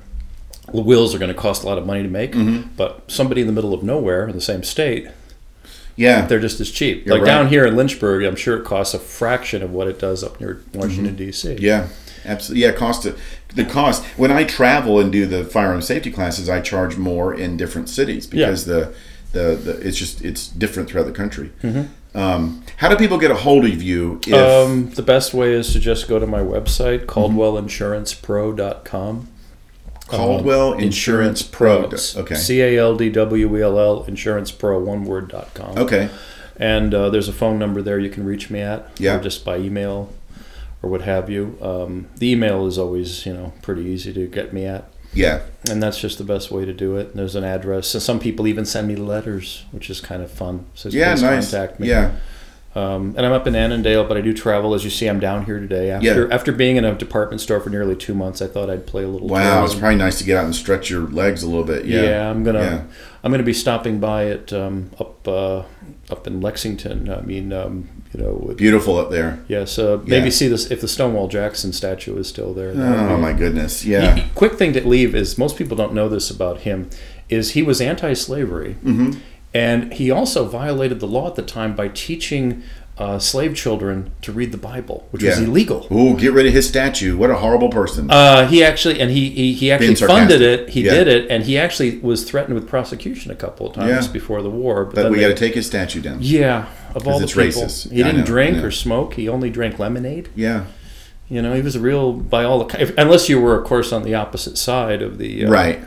the 0.73 0.81
wills 0.81 1.13
are 1.15 1.19
going 1.19 1.33
to 1.33 1.41
cost 1.47 1.63
a 1.63 1.65
lot 1.65 1.77
of 1.77 1.85
money 1.85 2.03
to 2.03 2.09
make. 2.09 2.31
Mm-hmm. 2.33 2.69
But 2.77 3.03
somebody 3.07 3.41
in 3.41 3.47
the 3.47 3.53
middle 3.53 3.73
of 3.73 3.83
nowhere 3.83 4.27
in 4.27 4.35
the 4.35 4.41
same 4.41 4.63
state, 4.63 5.07
yeah 5.99 6.25
they're 6.25 6.39
just 6.39 6.59
as 6.59 6.71
cheap. 6.71 7.05
You're 7.05 7.15
like 7.15 7.23
right. 7.23 7.33
down 7.33 7.47
here 7.47 7.65
in 7.65 7.75
Lynchburg, 7.75 8.23
I'm 8.23 8.35
sure 8.35 8.57
it 8.57 8.65
costs 8.65 8.93
a 8.93 8.99
fraction 8.99 9.61
of 9.61 9.71
what 9.71 9.87
it 9.87 9.99
does 9.99 10.23
up 10.23 10.39
near 10.39 10.61
Washington 10.73 11.15
D.C. 11.15 11.55
Mm-hmm. 11.55 11.63
Yeah, 11.63 11.87
absolutely. 12.25 12.65
Yeah, 12.65 12.73
cost 12.73 13.07
the 13.55 13.65
cost. 13.65 14.03
When 14.17 14.31
I 14.31 14.43
travel 14.43 14.99
and 14.99 15.11
do 15.11 15.25
the 15.25 15.43
firearm 15.43 15.81
safety 15.81 16.11
classes, 16.11 16.47
I 16.49 16.61
charge 16.61 16.97
more 16.97 17.33
in 17.33 17.57
different 17.57 17.89
cities 17.89 18.27
because 18.27 18.65
the, 18.65 18.93
the 19.33 19.55
the 19.55 19.71
it's 19.85 19.97
just 19.97 20.23
it's 20.23 20.47
different 20.47 20.89
throughout 20.89 21.07
the 21.07 21.11
country. 21.11 21.51
Um, 22.15 22.63
how 22.77 22.89
do 22.89 22.95
people 22.95 23.19
get 23.19 23.29
a 23.31 23.35
hold 23.35 23.65
of 23.65 23.83
you? 23.83 24.19
If, 24.25 24.33
Um, 24.33 24.89
the 24.91 25.03
best 25.03 25.33
way 25.33 25.51
is 25.53 25.73
to 25.73 25.79
just 25.79 26.07
go 26.07 26.17
to 26.17 26.25
my 26.25 26.39
website, 26.39 27.05
caldwellinsurancepro.com. 27.05 29.27
Caldwell 30.17 30.73
Um, 30.73 30.79
Insurance 30.79 31.41
Pro. 31.41 31.87
Pros. 31.87 32.17
Okay. 32.17 32.35
C 32.35 32.61
A 32.61 32.77
L 32.79 32.95
D 32.95 33.09
W 33.09 33.57
E 33.57 33.61
L 33.61 33.79
L 33.79 34.03
Insurance 34.07 34.51
Pro, 34.51 34.79
one 34.79 35.03
word 35.05 35.29
dot 35.29 35.53
com. 35.53 35.77
okay. 35.77 36.09
And 36.57 36.93
uh, 36.93 37.09
there's 37.09 37.29
a 37.29 37.33
phone 37.33 37.57
number 37.57 37.81
there 37.81 37.99
you 37.99 38.09
can 38.09 38.25
reach 38.25 38.49
me 38.49 38.59
at. 38.59 38.89
Yeah. 38.99 39.17
Or 39.17 39.21
just 39.23 39.45
by 39.45 39.57
email 39.57 40.11
or 40.83 40.89
what 40.89 41.01
have 41.03 41.29
you. 41.29 41.57
Um, 41.61 42.07
the 42.17 42.29
email 42.31 42.67
is 42.67 42.77
always, 42.77 43.25
you 43.25 43.33
know, 43.33 43.53
pretty 43.61 43.83
easy 43.83 44.11
to 44.13 44.27
get 44.27 44.51
me 44.51 44.65
at. 44.65 44.83
Yeah. 45.13 45.41
And 45.69 45.81
that's 45.81 45.99
just 45.99 46.17
the 46.17 46.23
best 46.25 46.51
way 46.51 46.65
to 46.65 46.73
do 46.73 46.97
it. 46.97 47.15
There's 47.15 47.35
an 47.35 47.43
address. 47.45 47.93
And 47.93 48.03
some 48.03 48.19
people 48.19 48.45
even 48.45 48.65
send 48.65 48.87
me 48.89 48.95
letters, 48.97 49.63
which 49.71 49.89
is 49.89 50.01
kind 50.01 50.21
of 50.21 50.29
fun. 50.31 50.65
So 50.75 50.89
Yeah. 50.89 51.13
Nice. 51.15 51.51
contact 51.51 51.79
me. 51.79 51.87
Yeah. 51.89 52.11
Um, 52.75 53.15
and 53.17 53.25
I'm 53.25 53.31
up 53.31 53.47
in 53.47 53.55
Annandale, 53.55 54.03
but 54.07 54.15
I 54.15 54.21
do 54.21 54.31
travel. 54.31 54.75
As 54.75 54.83
you 54.83 54.91
see, 54.91 55.07
I'm 55.07 55.19
down 55.19 55.45
here 55.45 55.59
today. 55.59 55.89
After 55.89 56.27
Yeah. 56.27 56.33
after 56.33 56.51
being 56.51 56.75
in 56.75 56.85
a 56.85 56.93
department 56.93 57.41
store 57.41 57.59
for 57.59 57.71
nearly 57.71 57.95
two 57.95 58.13
months, 58.13 58.41
I 58.43 58.47
thought 58.47 58.69
I'd 58.69 58.85
play 58.85 59.03
a 59.03 59.07
little. 59.07 59.27
Wow. 59.27 59.65
It's 59.65 59.73
probably 59.73 59.97
nice 59.97 60.19
to 60.19 60.23
get 60.23 60.37
out 60.37 60.45
and 60.45 60.53
stretch 60.55 60.89
your 60.89 61.01
legs 61.07 61.41
a 61.41 61.47
little 61.47 61.63
bit. 61.63 61.85
Yeah. 61.85 62.03
Yeah, 62.03 62.29
I'm 62.29 62.43
gonna 62.43 62.59
Yeah. 62.59 62.81
I'm 63.23 63.31
gonna 63.31 63.43
be 63.43 63.53
stopping 63.53 63.99
by 63.99 64.25
it 64.25 64.53
um, 64.53 64.91
up 64.99 65.27
uh, 65.27 65.63
up 66.11 66.27
in 66.27 66.41
Lexington. 66.41 67.09
I 67.09 67.21
mean, 67.21 67.51
um, 67.51 67.89
you 68.13 68.23
know, 68.23 68.33
with- 68.33 68.57
Beautiful 68.57 68.97
up 68.99 69.09
there. 69.09 69.39
yes. 69.47 69.79
Uh, 69.79 69.99
maybe 70.05 70.25
Yeah. 70.25 70.29
see 70.31 70.47
this 70.47 70.69
if 70.69 70.79
the 70.79 70.87
Stonewall 70.87 71.27
Jackson 71.27 71.73
statue 71.73 72.17
is 72.17 72.27
still 72.27 72.53
there. 72.53 72.69
Oh 72.75 73.15
be- 73.15 73.21
my 73.21 73.33
goodness. 73.33 73.83
Yeah. 73.83 74.25
Quick 74.35 74.53
thing 74.53 74.73
to 74.73 74.87
leave 74.87 75.15
is 75.15 75.39
most 75.39 75.57
people 75.57 75.75
don't 75.75 75.93
know 75.95 76.07
this 76.07 76.29
about 76.29 76.59
him 76.59 76.87
is 77.29 77.51
he 77.51 77.61
was 77.63 77.81
anti-slavery, 77.81 78.75
Mm-hmm. 78.85 79.11
And 79.53 79.93
he 79.93 80.11
also 80.11 80.47
violated 80.47 80.99
the 80.99 81.07
law 81.07 81.27
at 81.27 81.35
the 81.35 81.41
time 81.41 81.75
by 81.75 81.87
teaching 81.89 82.63
uh, 82.97 83.17
slave 83.17 83.55
children 83.55 84.11
to 84.21 84.29
read 84.31 84.51
the 84.51 84.57
Bible, 84.57 85.07
which 85.11 85.23
was 85.23 85.39
illegal. 85.39 85.87
Ooh, 85.89 86.17
get 86.17 86.33
rid 86.33 86.45
of 86.45 86.51
his 86.53 86.67
statue. 86.67 87.15
What 87.15 87.29
a 87.29 87.35
horrible 87.35 87.69
person. 87.69 88.11
Uh, 88.11 88.45
he 88.45 88.61
actually, 88.61 88.99
and 88.99 89.09
he 89.09 89.29
he, 89.29 89.53
he 89.53 89.71
actually 89.71 89.95
funded 89.95 90.41
it. 90.41 90.69
He 90.69 90.81
Yeah. 90.81 90.95
did 90.95 91.07
it, 91.07 91.31
and 91.31 91.45
he 91.45 91.57
actually 91.57 91.99
was 91.99 92.25
threatened 92.29 92.55
with 92.55 92.67
prosecution 92.67 93.31
a 93.31 93.35
couple 93.35 93.67
of 93.67 93.73
times 93.73 94.07
Yeah. 94.07 94.11
before 94.11 94.41
the 94.41 94.49
war. 94.49 94.83
but 94.85 94.95
then 94.95 95.11
we 95.13 95.21
got 95.21 95.29
to 95.29 95.33
take 95.33 95.53
his 95.55 95.65
statue 95.65 96.01
down. 96.01 96.17
yeah, 96.19 96.65
of 96.93 97.07
all 97.07 97.19
the 97.19 97.27
people, 97.27 97.41
racist. 97.63 97.89
he 97.89 98.03
didn't 98.03 98.17
know, 98.17 98.25
drink 98.25 98.57
or 98.63 98.69
smoke. 98.71 99.13
He 99.13 99.29
only 99.29 99.49
drank 99.49 99.79
lemonade. 99.79 100.27
Yeah. 100.35 100.65
You 101.29 101.41
know, 101.41 101.53
he 101.53 101.61
was 101.61 101.75
a 101.75 101.79
real, 101.79 102.11
by 102.11 102.43
all 102.43 102.59
accounts, 102.61 102.91
unless 102.97 103.29
you 103.29 103.39
were, 103.39 103.57
of 103.57 103.65
course, 103.65 103.93
on 103.93 104.01
the 104.03 104.15
opposite 104.15 104.57
side 104.57 105.01
of 105.01 105.19
the. 105.19 105.45
Uh, 105.45 105.49
Right. 105.51 105.79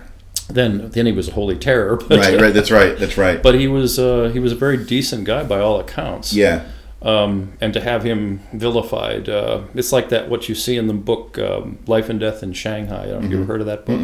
Then, 0.53 0.91
then 0.91 1.07
he 1.07 1.13
was 1.13 1.29
a 1.29 1.33
holy 1.33 1.57
terror. 1.57 1.97
But, 2.09 2.19
Right. 2.19 2.41
Right. 2.41 2.55
That's 2.55 2.71
right. 2.71 2.97
That's 2.99 3.17
right. 3.19 3.43
But 3.43 3.55
he 3.55 3.69
was, 3.69 3.99
uh, 3.99 4.31
he 4.33 4.39
was 4.39 4.53
a 4.53 4.57
very 4.57 4.77
decent 4.85 5.25
guy 5.25 5.43
by 5.45 5.61
all 5.61 5.81
accounts. 5.81 6.33
yeah. 6.35 6.65
Um, 7.03 7.55
and 7.61 7.73
to 7.75 7.81
have 7.81 8.05
him 8.05 8.41
vilified, 8.53 9.29
uh, 9.29 9.63
it's 9.75 9.91
like 9.91 10.09
that. 10.11 10.29
What 10.29 10.49
you 10.49 10.55
see 10.55 10.77
in 10.77 10.87
the 10.87 10.95
book 10.95 11.37
um, 11.37 11.79
"Life 11.89 12.09
and 12.09 12.21
Death 12.21 12.45
in 12.45 12.53
Shanghai." 12.53 13.03
I 13.03 13.07
don't 13.07 13.11
know 13.11 13.17
if 13.17 13.23
Mm-hmm. 13.25 13.33
you 13.33 13.39
ever 13.39 13.47
heard 13.53 13.61
of 13.61 13.67
that 13.67 13.85
book. 13.87 14.01